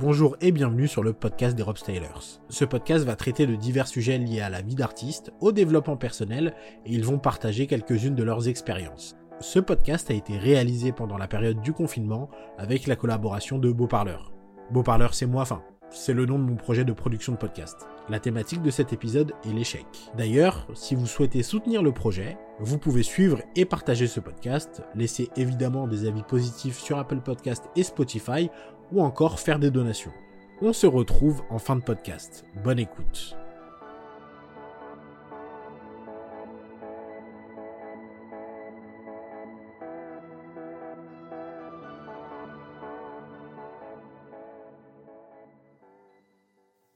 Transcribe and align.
Bonjour 0.00 0.38
et 0.40 0.50
bienvenue 0.50 0.88
sur 0.88 1.02
le 1.02 1.12
podcast 1.12 1.54
des 1.54 1.62
Rob 1.62 1.76
Stylers. 1.76 2.40
Ce 2.48 2.64
podcast 2.64 3.04
va 3.04 3.16
traiter 3.16 3.46
de 3.46 3.54
divers 3.54 3.86
sujets 3.86 4.16
liés 4.16 4.40
à 4.40 4.48
la 4.48 4.62
vie 4.62 4.74
d'artiste, 4.74 5.30
au 5.40 5.52
développement 5.52 5.98
personnel 5.98 6.54
et 6.86 6.94
ils 6.94 7.04
vont 7.04 7.18
partager 7.18 7.66
quelques-unes 7.66 8.14
de 8.14 8.22
leurs 8.22 8.48
expériences. 8.48 9.14
Ce 9.40 9.58
podcast 9.58 10.10
a 10.10 10.14
été 10.14 10.38
réalisé 10.38 10.92
pendant 10.92 11.18
la 11.18 11.28
période 11.28 11.60
du 11.60 11.74
confinement 11.74 12.30
avec 12.56 12.86
la 12.86 12.96
collaboration 12.96 13.58
de 13.58 13.70
Beau 13.70 13.88
Parleur. 13.88 14.32
Beau 14.70 14.82
c'est 15.12 15.26
moi, 15.26 15.42
enfin, 15.42 15.62
c'est 15.90 16.14
le 16.14 16.24
nom 16.24 16.38
de 16.38 16.44
mon 16.44 16.56
projet 16.56 16.84
de 16.84 16.92
production 16.94 17.32
de 17.32 17.36
podcast. 17.36 17.86
La 18.08 18.20
thématique 18.20 18.62
de 18.62 18.70
cet 18.70 18.92
épisode 18.92 19.34
est 19.44 19.52
l'échec. 19.52 19.86
D'ailleurs, 20.16 20.66
si 20.74 20.94
vous 20.94 21.06
souhaitez 21.06 21.42
soutenir 21.42 21.82
le 21.82 21.92
projet, 21.92 22.38
vous 22.58 22.78
pouvez 22.78 23.02
suivre 23.02 23.40
et 23.54 23.64
partager 23.64 24.06
ce 24.06 24.20
podcast, 24.20 24.82
laisser 24.94 25.30
évidemment 25.36 25.86
des 25.86 26.08
avis 26.08 26.22
positifs 26.22 26.78
sur 26.78 26.98
Apple 26.98 27.20
Podcast 27.20 27.68
et 27.76 27.82
Spotify 27.82 28.50
ou 28.92 29.02
encore 29.02 29.40
faire 29.40 29.58
des 29.58 29.70
donations. 29.70 30.12
On 30.62 30.72
se 30.72 30.86
retrouve 30.86 31.42
en 31.48 31.58
fin 31.58 31.76
de 31.76 31.82
podcast. 31.82 32.44
Bonne 32.62 32.78
écoute. 32.78 33.36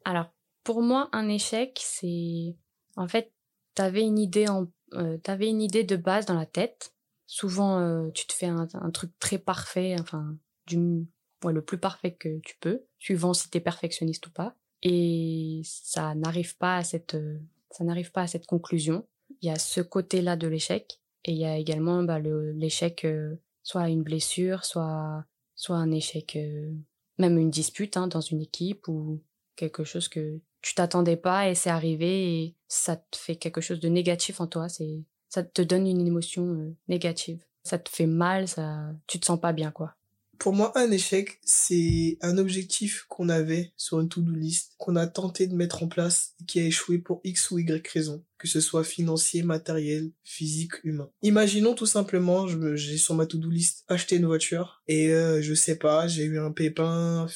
Alors, 0.04 0.26
pour 0.62 0.82
moi, 0.82 1.08
un 1.12 1.28
échec, 1.28 1.80
c'est 1.82 2.56
en 2.96 3.08
fait, 3.08 3.32
t'avais 3.74 4.02
une 4.02 4.18
euh, 4.92 5.18
t'avais 5.18 5.48
une 5.48 5.62
idée 5.62 5.84
de 5.84 5.96
base 5.96 6.26
dans 6.26 6.34
la 6.34 6.46
tête. 6.46 6.94
Souvent, 7.26 7.78
euh, 7.78 8.10
tu 8.10 8.26
te 8.26 8.34
fais 8.34 8.46
un, 8.46 8.68
un, 8.74 8.90
truc 8.90 9.18
très 9.18 9.38
parfait, 9.38 9.96
enfin, 9.98 10.36
du, 10.66 11.06
le 11.52 11.62
plus 11.62 11.78
parfait 11.78 12.12
que 12.12 12.38
tu 12.40 12.56
peux, 12.60 12.84
suivant 12.98 13.34
si 13.34 13.50
t'es 13.50 13.60
perfectionniste 13.60 14.26
ou 14.26 14.30
pas. 14.30 14.54
Et 14.82 15.62
ça 15.64 16.14
n'arrive 16.14 16.56
pas 16.56 16.76
à 16.76 16.84
cette, 16.84 17.16
ça 17.70 17.84
n'arrive 17.84 18.12
pas 18.12 18.22
à 18.22 18.26
cette 18.26 18.46
conclusion. 18.46 19.06
Il 19.40 19.48
y 19.48 19.50
a 19.50 19.58
ce 19.58 19.80
côté-là 19.80 20.36
de 20.36 20.46
l'échec, 20.46 21.00
et 21.24 21.32
il 21.32 21.38
y 21.38 21.44
a 21.44 21.56
également 21.56 22.02
bah, 22.02 22.18
l'échec, 22.20 23.04
euh, 23.04 23.36
soit 23.62 23.88
une 23.88 24.02
blessure, 24.02 24.64
soit, 24.64 25.24
soit 25.54 25.76
un 25.76 25.90
échec, 25.90 26.36
euh, 26.36 26.72
même 27.18 27.38
une 27.38 27.50
dispute 27.50 27.96
hein, 27.96 28.08
dans 28.08 28.20
une 28.20 28.42
équipe 28.42 28.88
ou 28.88 29.22
quelque 29.56 29.84
chose 29.84 30.08
que 30.08 30.40
tu 30.60 30.74
t'attendais 30.74 31.16
pas 31.16 31.48
et 31.48 31.54
c'est 31.54 31.70
arrivé 31.70 32.42
et 32.42 32.56
ça 32.68 32.96
te 32.96 33.16
fait 33.16 33.36
quelque 33.36 33.60
chose 33.60 33.80
de 33.80 33.88
négatif 33.88 34.40
en 34.40 34.46
toi. 34.46 34.68
C'est, 34.68 35.04
ça 35.28 35.42
te 35.42 35.62
donne 35.62 35.86
une 35.86 36.06
émotion 36.06 36.44
euh, 36.44 36.76
négative. 36.88 37.44
Ça 37.64 37.78
te 37.78 37.88
fait 37.88 38.06
mal, 38.06 38.46
ça, 38.46 38.90
tu 39.06 39.18
te 39.18 39.24
sens 39.24 39.40
pas 39.40 39.54
bien, 39.54 39.70
quoi. 39.70 39.94
Pour 40.38 40.52
moi, 40.52 40.72
un 40.76 40.90
échec, 40.90 41.38
c'est 41.44 42.18
un 42.20 42.38
objectif 42.38 43.04
qu'on 43.08 43.28
avait 43.28 43.72
sur 43.76 44.00
une 44.00 44.08
to-do 44.08 44.32
list, 44.32 44.74
qu'on 44.78 44.96
a 44.96 45.06
tenté 45.06 45.46
de 45.46 45.54
mettre 45.54 45.82
en 45.82 45.88
place 45.88 46.34
qui 46.46 46.60
a 46.60 46.64
échoué 46.64 46.98
pour 46.98 47.20
X 47.24 47.50
ou 47.50 47.58
Y 47.58 47.86
raison, 47.88 48.24
que 48.38 48.48
ce 48.48 48.60
soit 48.60 48.84
financier, 48.84 49.42
matériel, 49.42 50.10
physique, 50.22 50.72
humain. 50.84 51.10
Imaginons 51.22 51.74
tout 51.74 51.86
simplement, 51.86 52.46
j'ai 52.74 52.98
sur 52.98 53.14
ma 53.14 53.26
to-do 53.26 53.50
list 53.50 53.84
acheté 53.88 54.16
une 54.16 54.26
voiture 54.26 54.82
et 54.88 55.12
euh, 55.12 55.42
je 55.42 55.54
sais 55.54 55.76
pas, 55.76 56.06
j'ai 56.08 56.24
eu 56.24 56.38
un 56.38 56.52
pépin 56.52 57.26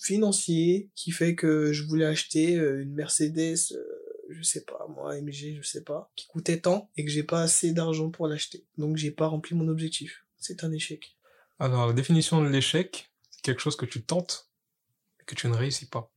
financier 0.00 0.90
qui 0.94 1.12
fait 1.12 1.34
que 1.34 1.72
je 1.72 1.84
voulais 1.84 2.06
acheter 2.06 2.56
euh, 2.56 2.82
une 2.82 2.92
Mercedes 2.92 3.72
euh, 3.72 4.02
je 4.34 4.42
sais 4.42 4.64
pas, 4.64 4.86
moi, 4.88 5.20
MG, 5.20 5.56
je 5.60 5.62
sais 5.62 5.82
pas, 5.82 6.10
qui 6.16 6.26
coûtait 6.26 6.60
tant 6.60 6.90
et 6.96 7.04
que 7.04 7.10
j'ai 7.10 7.22
pas 7.22 7.42
assez 7.42 7.72
d'argent 7.72 8.10
pour 8.10 8.26
l'acheter. 8.26 8.64
Donc 8.78 8.96
j'ai 8.96 9.10
pas 9.10 9.26
rempli 9.26 9.54
mon 9.54 9.68
objectif. 9.68 10.24
C'est 10.38 10.64
un 10.64 10.72
échec. 10.72 11.16
Alors, 11.62 11.86
la 11.86 11.92
définition 11.92 12.42
de 12.42 12.48
l'échec, 12.48 13.08
c'est 13.30 13.40
quelque 13.42 13.60
chose 13.60 13.76
que 13.76 13.86
tu 13.86 14.02
tentes 14.02 14.50
et 15.20 15.24
que 15.24 15.36
tu 15.36 15.46
ne 15.46 15.54
réussis 15.54 15.88
pas. 15.88 16.10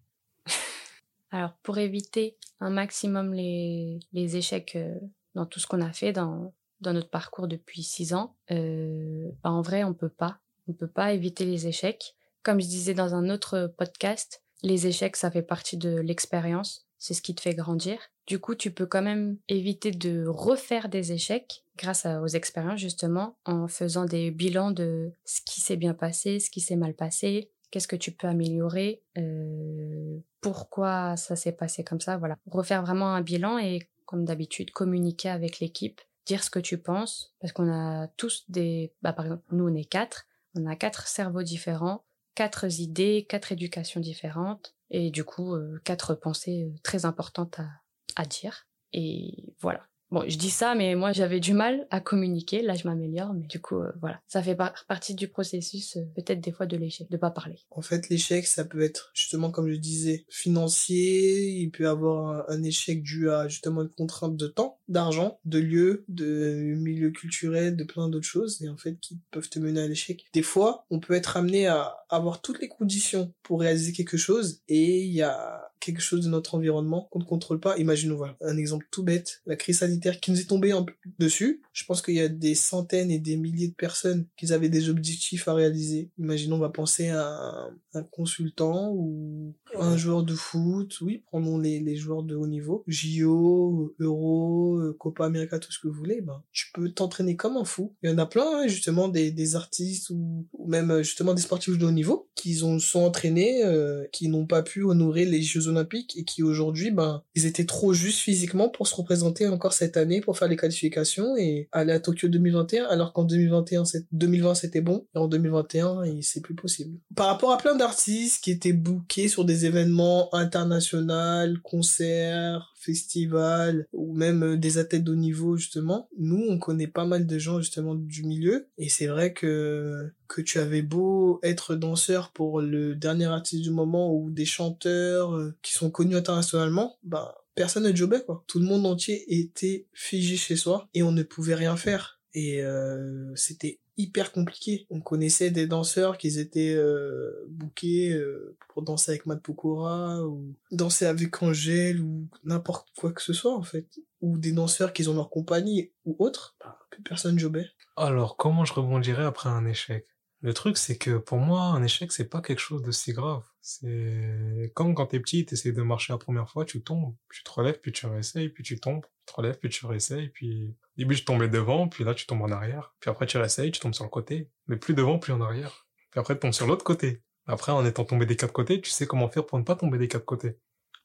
Alors, 1.30 1.54
pour 1.62 1.78
éviter 1.78 2.36
un 2.60 2.72
maximum 2.72 3.32
les, 3.32 4.00
les 4.12 4.38
échecs 4.38 4.76
euh, 4.76 4.96
dans 5.36 5.46
tout 5.46 5.60
ce 5.60 5.68
qu'on 5.68 5.82
a 5.82 5.94
fait 5.94 6.14
dans, 6.14 6.55
dans 6.82 6.94
notre 6.94 7.11
parcours 7.11 7.48
depuis 7.48 7.84
six 7.84 8.16
ans, 8.16 8.36
euh, 8.50 9.30
bah 9.44 9.52
en 9.52 9.61
vrai, 9.61 9.84
on 9.84 9.94
peut 9.94 10.10
pas. 10.10 10.39
On 10.67 10.73
peut 10.73 10.89
pas 10.89 11.14
éviter 11.14 11.45
les 11.45 11.67
échecs. 11.67 12.16
Comme 12.42 12.60
je 12.60 12.66
disais 12.66 12.95
dans 12.95 13.14
un 13.14 13.30
autre 13.30 13.72
podcast, 13.78 14.42
les 14.64 14.88
échecs, 14.88 15.16
ça 15.16 15.30
fait 15.30 15.44
partie 15.44 15.78
de 15.78 16.00
l'expérience. 16.00 16.88
C'est 16.98 17.14
ce 17.14 17.22
qui 17.22 17.36
te 17.36 17.42
fait 17.42 17.54
grandir. 17.54 18.00
Du 18.27 18.39
coup, 18.39 18.55
tu 18.55 18.71
peux 18.71 18.87
quand 18.87 19.03
même 19.03 19.37
éviter 19.49 19.91
de 19.91 20.25
refaire 20.27 20.89
des 20.89 21.11
échecs 21.11 21.63
grâce 21.77 22.05
aux 22.05 22.27
expériences, 22.27 22.80
justement, 22.80 23.37
en 23.45 23.67
faisant 23.67 24.05
des 24.05 24.31
bilans 24.31 24.71
de 24.71 25.11
ce 25.25 25.41
qui 25.41 25.61
s'est 25.61 25.75
bien 25.75 25.93
passé, 25.93 26.39
ce 26.39 26.49
qui 26.49 26.61
s'est 26.61 26.75
mal 26.75 26.93
passé, 26.93 27.52
qu'est-ce 27.69 27.87
que 27.87 27.95
tu 27.95 28.11
peux 28.11 28.27
améliorer, 28.27 29.03
euh, 29.17 30.17
pourquoi 30.41 31.17
ça 31.17 31.36
s'est 31.36 31.52
passé 31.52 31.83
comme 31.83 31.99
ça, 31.99 32.17
voilà. 32.17 32.37
Refaire 32.49 32.81
vraiment 32.81 33.13
un 33.13 33.21
bilan 33.21 33.58
et, 33.59 33.89
comme 34.05 34.25
d'habitude, 34.25 34.71
communiquer 34.71 35.30
avec 35.30 35.59
l'équipe, 35.59 36.02
dire 36.25 36.43
ce 36.43 36.49
que 36.49 36.59
tu 36.59 36.77
penses, 36.77 37.33
parce 37.39 37.53
qu'on 37.53 37.71
a 37.71 38.07
tous 38.17 38.45
des, 38.49 38.93
bah, 39.02 39.13
par 39.13 39.25
exemple, 39.25 39.43
nous, 39.52 39.67
on 39.67 39.75
est 39.75 39.86
quatre, 39.86 40.25
on 40.55 40.65
a 40.65 40.75
quatre 40.75 41.07
cerveaux 41.07 41.43
différents, 41.43 42.05
quatre 42.33 42.80
idées, 42.80 43.25
quatre 43.27 43.52
éducations 43.52 43.99
différentes, 43.99 44.73
et 44.89 45.11
du 45.11 45.23
coup, 45.23 45.53
euh, 45.53 45.80
quatre 45.83 46.15
pensées 46.15 46.71
euh, 46.71 46.80
très 46.81 47.05
importantes 47.05 47.59
à, 47.59 47.67
à 48.15 48.26
dire. 48.26 48.67
Et 48.93 49.53
voilà. 49.59 49.87
Bon, 50.11 50.23
je 50.27 50.37
dis 50.37 50.52
ça, 50.52 50.76
mais 50.76 50.95
moi 50.95 51.11
j'avais 51.14 51.39
du 51.39 51.53
mal 51.53 51.87
à 51.89 51.99
communiquer. 51.99 52.61
Là, 52.61 52.76
je 52.76 52.87
m'améliore, 52.87 53.33
mais 53.33 53.48
du 53.48 53.59
coup, 53.59 53.80
euh, 53.80 53.92
voilà, 53.99 54.21
ça 54.27 54.43
fait 54.43 54.55
par 54.55 54.86
partie 54.87 55.15
du 55.15 55.27
processus, 55.27 55.98
euh, 55.98 56.05
peut-être 56.15 56.42
des 56.42 56.52
fois 56.52 56.67
de 56.67 56.77
l'échec, 56.77 57.09
de 57.09 57.17
pas 57.17 57.31
parler. 57.31 57.58
En 57.71 57.81
fait, 57.81 58.08
l'échec, 58.09 58.45
ça 58.45 58.65
peut 58.65 58.81
être 58.81 59.11
justement, 59.15 59.49
comme 59.49 59.67
je 59.67 59.75
disais, 59.75 60.25
financier. 60.30 61.49
Il 61.59 61.71
peut 61.71 61.89
avoir 61.89 62.45
un, 62.49 62.55
un, 62.55 62.64
échec 62.64 63.02
dû 63.02 63.30
à 63.31 63.48
justement 63.48 63.81
une 63.81 63.89
contrainte 63.89 64.37
de 64.37 64.48
temps, 64.48 64.80
d'argent, 64.87 65.39
de 65.43 65.59
lieu, 65.59 66.05
de 66.08 66.75
milieu 66.77 67.09
culturel, 67.09 67.75
de 67.75 67.83
plein 67.83 68.08
d'autres 68.08 68.27
choses, 68.27 68.61
et 68.61 68.70
en 68.70 68.77
fait, 68.77 68.99
qui 68.99 69.20
peuvent 69.31 69.49
te 69.49 69.59
mener 69.59 69.81
à 69.81 69.87
l'échec. 69.87 70.25
Des 70.33 70.43
fois, 70.43 70.86
on 70.92 70.99
peut 70.99 71.15
être 71.15 71.36
amené 71.36 71.65
à 71.67 71.98
avoir 72.09 72.42
toutes 72.42 72.61
les 72.61 72.70
conditions 72.70 73.33
pour 73.42 73.59
réaliser 73.59 73.92
quelque 73.92 74.17
chose, 74.17 74.61
et 74.67 75.02
il 75.02 75.14
y 75.14 75.23
a 75.23 75.71
quelque 75.80 76.02
chose 76.02 76.23
de 76.23 76.30
notre 76.30 76.55
environnement 76.55 77.08
qu'on 77.11 77.19
ne 77.19 77.25
contrôle 77.25 77.59
pas. 77.59 77.77
Imaginons, 77.77 78.15
voilà, 78.15 78.36
un 78.41 78.58
exemple 78.58 78.87
tout 78.91 79.03
bête, 79.03 79.41
la 79.45 79.55
crise 79.55 79.80
sanitaire 79.80 80.19
qui 80.19 80.31
nous 80.31 80.39
est 80.39 80.45
tombée 80.45 80.73
en 80.73 80.86
dessus. 81.19 81.61
Je 81.73 81.86
pense 81.86 82.02
qu'il 82.02 82.15
y 82.15 82.21
a 82.21 82.30
des 82.30 82.55
centaines 82.55 83.11
et 83.11 83.19
des 83.19 83.37
milliers 83.37 83.67
de 83.67 83.73
personnes 83.73 84.25
qui 84.37 84.52
avaient 84.52 84.69
des 84.69 84.89
objectifs 84.89 85.47
à 85.47 85.53
réaliser. 85.53 86.09
Imaginons, 86.17 86.55
on 86.55 86.59
va 86.59 86.69
penser 86.69 87.09
à 87.09 87.25
un, 87.25 87.73
un 87.93 88.03
consultant 88.03 88.91
ou 88.93 89.53
un 89.77 89.97
joueur 89.97 90.23
de 90.23 90.33
foot. 90.33 90.97
Oui, 91.02 91.23
prenons 91.27 91.58
les, 91.58 91.80
les 91.80 91.95
joueurs 91.95 92.23
de 92.23 92.36
haut 92.36 92.47
niveau. 92.47 92.83
JO, 92.87 93.93
Euro, 93.99 94.81
Copa 94.99 95.25
América, 95.25 95.59
tout 95.59 95.71
ce 95.71 95.80
que 95.80 95.87
vous 95.87 95.93
voulez. 95.93 96.21
Ben, 96.21 96.42
tu 96.52 96.67
peux 96.73 96.89
t'entraîner 96.89 97.36
comme 97.36 97.57
un 97.57 97.65
fou. 97.65 97.93
Il 98.03 98.09
y 98.09 98.13
en 98.13 98.17
a 98.17 98.25
plein, 98.25 98.63
hein, 98.63 98.67
justement, 98.67 99.07
des, 99.07 99.31
des 99.31 99.55
artistes 99.55 100.09
ou, 100.09 100.47
ou, 100.53 100.67
même 100.67 101.02
justement 101.02 101.33
des 101.33 101.42
sportifs 101.42 101.77
de 101.77 101.86
haut 101.86 101.92
niveau 101.92 102.30
qui 102.36 102.63
ont, 102.63 102.80
sont 102.80 103.02
entraînés, 103.02 103.63
euh, 103.63 104.05
qui 104.11 104.27
n'ont 104.27 104.45
pas 104.45 104.63
pu 104.63 104.83
honorer 104.83 105.25
les 105.25 105.42
Jeux 105.42 105.67
et 106.15 106.23
qui 106.23 106.43
aujourd'hui, 106.43 106.91
ben, 106.91 107.23
ils 107.36 107.45
étaient 107.45 107.65
trop 107.65 107.93
justes 107.93 108.19
physiquement 108.19 108.69
pour 108.69 108.87
se 108.87 108.95
représenter 108.95 109.47
encore 109.47 109.73
cette 109.73 109.97
année 109.97 110.21
pour 110.21 110.37
faire 110.37 110.47
les 110.47 110.58
qualifications 110.58 111.36
et 111.37 111.67
aller 111.71 111.93
à 111.93 111.99
Tokyo 111.99 112.27
2021, 112.27 112.86
alors 112.86 113.13
qu'en 113.13 113.23
2021, 113.23 113.83
2020 114.11 114.55
c'était 114.55 114.81
bon 114.81 115.05
et 115.15 115.17
en 115.17 115.27
2021, 115.27 116.03
c'est 116.21 116.41
plus 116.41 116.55
possible. 116.55 116.97
Par 117.15 117.27
rapport 117.27 117.52
à 117.52 117.58
plein 117.58 117.75
d'artistes 117.75 118.43
qui 118.43 118.52
étaient 118.52 118.73
bookés 118.73 119.27
sur 119.27 119.45
des 119.45 119.65
événements 119.65 120.33
internationaux, 120.33 121.55
concerts, 121.63 122.73
festivals 122.86 123.88
ou 123.94 124.14
même 124.14 124.58
des 124.58 124.78
athlètes 124.78 125.04
de 125.04 125.12
haut 125.12 125.16
niveau 125.16 125.58
justement, 125.58 126.10
nous 126.18 126.46
on 126.50 126.60
connaît 126.60 126.88
pas 126.88 127.06
mal 127.06 127.26
de 127.26 127.38
gens 127.38 127.60
justement 127.60 127.96
du 127.96 128.24
milieu. 128.24 128.68
Et 128.78 128.90
c'est 128.90 129.07
vrai 129.07 129.34
que 129.34 130.12
que 130.28 130.42
tu 130.42 130.60
avais 130.60 130.81
beau 130.81 131.40
être 131.44 131.75
danseur 131.75 132.31
pour 132.31 132.62
le 132.62 132.96
dernier 132.96 133.25
artiste 133.25 133.63
du 133.63 133.72
moment 133.72 134.13
ou 134.13 134.31
des 134.31 134.46
chanteurs 134.46 135.54
qui 135.62 135.74
sont 135.74 135.92
connus 135.92 136.16
internationalement, 136.16 136.98
ben 137.04 137.28
personne 137.56 137.84
ne 137.84 137.96
jobait 137.96 138.24
quoi. 138.24 138.44
Tout 138.48 138.60
le 138.60 138.66
monde 138.66 138.86
entier 138.86 139.24
était 139.40 139.88
figé 139.94 140.36
chez 140.36 140.56
soi 140.56 140.90
et 140.94 141.04
on 141.04 141.12
ne 141.12 141.24
pouvait 141.24 141.56
rien 141.56 141.76
faire. 141.78 142.20
Et 142.34 142.62
euh, 142.62 143.34
c'était 143.36 143.80
hyper 143.97 144.31
compliqué. 144.31 144.86
On 144.89 145.01
connaissait 145.01 145.51
des 145.51 145.68
danseurs 145.68 146.18
qui 146.18 146.39
étaient 146.39 146.75
euh, 146.75 147.45
bookés 147.50 148.12
euh, 148.12 148.57
pour 148.69 148.83
danser 148.83 149.12
avec 149.12 149.25
Matt 149.25 149.42
Pokora 149.42 150.24
ou 150.25 150.53
danser 150.71 151.06
avec 151.06 151.42
Angèle 151.42 152.01
ou 152.01 152.27
n'importe 152.44 152.89
quoi 152.97 153.12
que 153.12 153.21
ce 153.21 153.33
soit 153.33 153.56
en 153.56 153.63
fait. 153.63 153.88
Ou 154.21 154.38
des 154.38 154.51
danseurs 154.51 154.94
qui 154.94 155.07
ont 155.07 155.13
leur 155.13 155.30
compagnie 155.30 155.92
ou 156.06 156.15
autre, 156.19 156.56
bah, 156.59 156.80
plus 156.89 157.03
personne 157.03 157.38
jobait. 157.38 157.69
Alors 157.95 158.38
comment 158.38 158.65
je 158.65 158.74
rebondirais 158.74 159.25
après 159.25 159.50
un 159.50 159.65
échec? 159.65 160.06
Le 160.45 160.53
truc, 160.53 160.77
c'est 160.77 161.00
que 161.00 161.18
pour 161.18 161.39
moi, 161.39 161.62
un 161.62 161.81
échec, 161.81 162.12
c'est 162.12 162.30
pas 162.30 162.39
quelque 162.39 162.59
chose 162.59 162.83
de 162.83 162.92
si 162.92 163.13
grave. 163.13 163.44
C'est 163.62 164.71
comme 164.75 164.94
quand 164.94 165.07
t'es 165.07 165.19
petit, 165.19 165.44
t'essayes 165.44 165.74
de 165.74 165.81
marcher 165.81 166.13
la 166.13 166.19
première 166.19 166.47
fois, 166.47 166.65
tu 166.65 166.83
tombes, 166.83 167.15
tu 167.33 167.44
te 167.44 167.50
relèves, 167.50 167.80
puis 167.81 167.92
tu 167.92 168.06
réessayes, 168.06 168.50
puis 168.50 168.63
tu 168.63 168.80
tombes, 168.80 169.03
tu 169.25 169.33
te 169.33 169.36
relèves, 169.36 169.57
puis 169.57 169.69
tu 169.69 169.83
réessayes, 169.88 170.30
puis 170.30 170.75
au 170.77 170.97
début, 171.00 171.15
tu 171.15 171.25
tombais 171.25 171.50
devant, 171.50 171.88
puis 171.88 172.03
là, 172.03 172.13
tu 172.13 172.27
tombes 172.27 172.44
en 172.44 172.51
arrière, 172.51 172.94
puis 173.00 173.09
après, 173.09 173.25
tu 173.25 173.39
réessayes, 173.39 173.71
tu 173.71 173.80
tombes 173.80 173.95
sur 173.95 174.03
le 174.03 174.12
côté, 174.12 174.51
mais 174.68 174.77
plus 174.77 174.94
devant, 174.94 175.18
plus 175.18 175.33
en 175.33 175.42
arrière. 175.42 175.88
Puis 176.12 176.19
après, 176.19 176.36
tu 176.36 176.42
tombes 176.42 176.53
sur 176.53 176.68
l'autre 176.68 176.83
côté. 176.83 177.24
Après, 177.47 177.71
en 177.71 177.83
étant 177.83 178.06
tombé 178.06 178.27
des 178.27 178.36
quatre 178.36 178.53
côtés, 178.53 178.80
tu 178.80 178.92
sais 178.92 179.07
comment 179.07 179.27
faire 179.30 179.47
pour 179.47 179.57
ne 179.57 179.63
pas 179.63 179.75
tomber 179.75 179.97
des 179.97 180.07
quatre 180.07 180.25
côtés. 180.25 180.59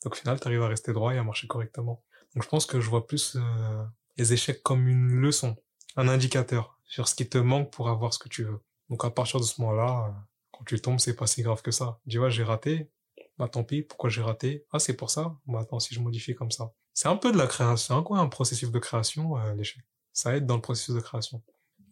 Donc 0.04 0.12
au 0.12 0.16
final, 0.16 0.38
tu 0.38 0.48
arrives 0.48 0.62
à 0.62 0.68
rester 0.68 0.92
droit 0.92 1.14
et 1.14 1.18
à 1.18 1.24
marcher 1.24 1.46
correctement. 1.46 2.04
Donc 2.34 2.44
je 2.44 2.48
pense 2.48 2.66
que 2.66 2.78
je 2.78 2.90
vois 2.90 3.06
plus 3.06 3.36
euh, 3.36 3.84
les 4.18 4.34
échecs 4.34 4.62
comme 4.62 4.86
une 4.86 5.14
leçon, 5.14 5.56
un 5.96 6.08
indicateur 6.08 6.78
sur 6.84 7.08
ce 7.08 7.14
qui 7.14 7.26
te 7.26 7.38
manque 7.38 7.72
pour 7.72 7.88
avoir 7.88 8.12
ce 8.12 8.18
que 8.18 8.28
tu 8.28 8.44
veux. 8.44 8.60
Donc 8.90 9.04
à 9.04 9.10
partir 9.10 9.40
de 9.40 9.44
ce 9.44 9.60
moment-là, 9.60 10.12
quand 10.50 10.64
tu 10.64 10.80
tombes, 10.80 10.98
c'est 10.98 11.14
pas 11.16 11.26
si 11.26 11.42
grave 11.42 11.62
que 11.62 11.70
ça. 11.70 12.00
Tu 12.08 12.18
vois, 12.18 12.28
j'ai 12.28 12.42
raté, 12.42 12.90
bah 13.38 13.48
tant 13.48 13.64
pis, 13.64 13.82
pourquoi 13.82 14.10
j'ai 14.10 14.20
raté? 14.20 14.66
Ah, 14.72 14.78
c'est 14.78 14.94
pour 14.94 15.10
ça 15.10 15.36
Bah 15.46 15.60
attends, 15.60 15.80
si 15.80 15.94
je 15.94 16.00
modifie 16.00 16.34
comme 16.34 16.50
ça. 16.50 16.72
C'est 16.92 17.08
un 17.08 17.16
peu 17.16 17.32
de 17.32 17.38
la 17.38 17.46
création, 17.46 17.98
c'est 17.98 18.04
quoi 18.04 18.18
un 18.18 18.28
processus 18.28 18.70
de 18.70 18.78
création, 18.78 19.38
euh, 19.38 19.54
l'échec. 19.54 19.82
Ça 20.12 20.36
aide 20.36 20.44
dans 20.44 20.56
le 20.56 20.60
processus 20.60 20.94
de 20.94 21.00
création. 21.00 21.42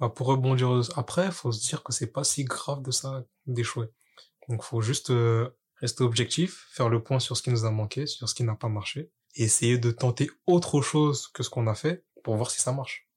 Bah, 0.00 0.08
pour 0.08 0.26
rebondir 0.26 0.82
après, 0.96 1.30
faut 1.30 1.52
se 1.52 1.66
dire 1.66 1.82
que 1.82 1.92
c'est 1.92 2.08
pas 2.12 2.24
si 2.24 2.44
grave 2.44 2.82
de 2.82 2.90
ça 2.90 3.24
d'échouer. 3.46 3.86
Donc 4.48 4.62
faut 4.62 4.80
juste 4.80 5.10
euh, 5.10 5.50
rester 5.76 6.04
objectif, 6.04 6.66
faire 6.72 6.88
le 6.88 7.02
point 7.02 7.20
sur 7.20 7.36
ce 7.36 7.42
qui 7.42 7.50
nous 7.50 7.64
a 7.64 7.70
manqué, 7.70 8.06
sur 8.06 8.28
ce 8.28 8.34
qui 8.34 8.44
n'a 8.44 8.54
pas 8.54 8.68
marché, 8.68 9.10
et 9.34 9.44
essayer 9.44 9.78
de 9.78 9.90
tenter 9.90 10.30
autre 10.46 10.80
chose 10.82 11.28
que 11.28 11.42
ce 11.42 11.50
qu'on 11.50 11.66
a 11.68 11.74
fait 11.74 12.04
pour 12.24 12.36
voir 12.36 12.50
si 12.50 12.60
ça 12.60 12.72
marche. 12.72 13.07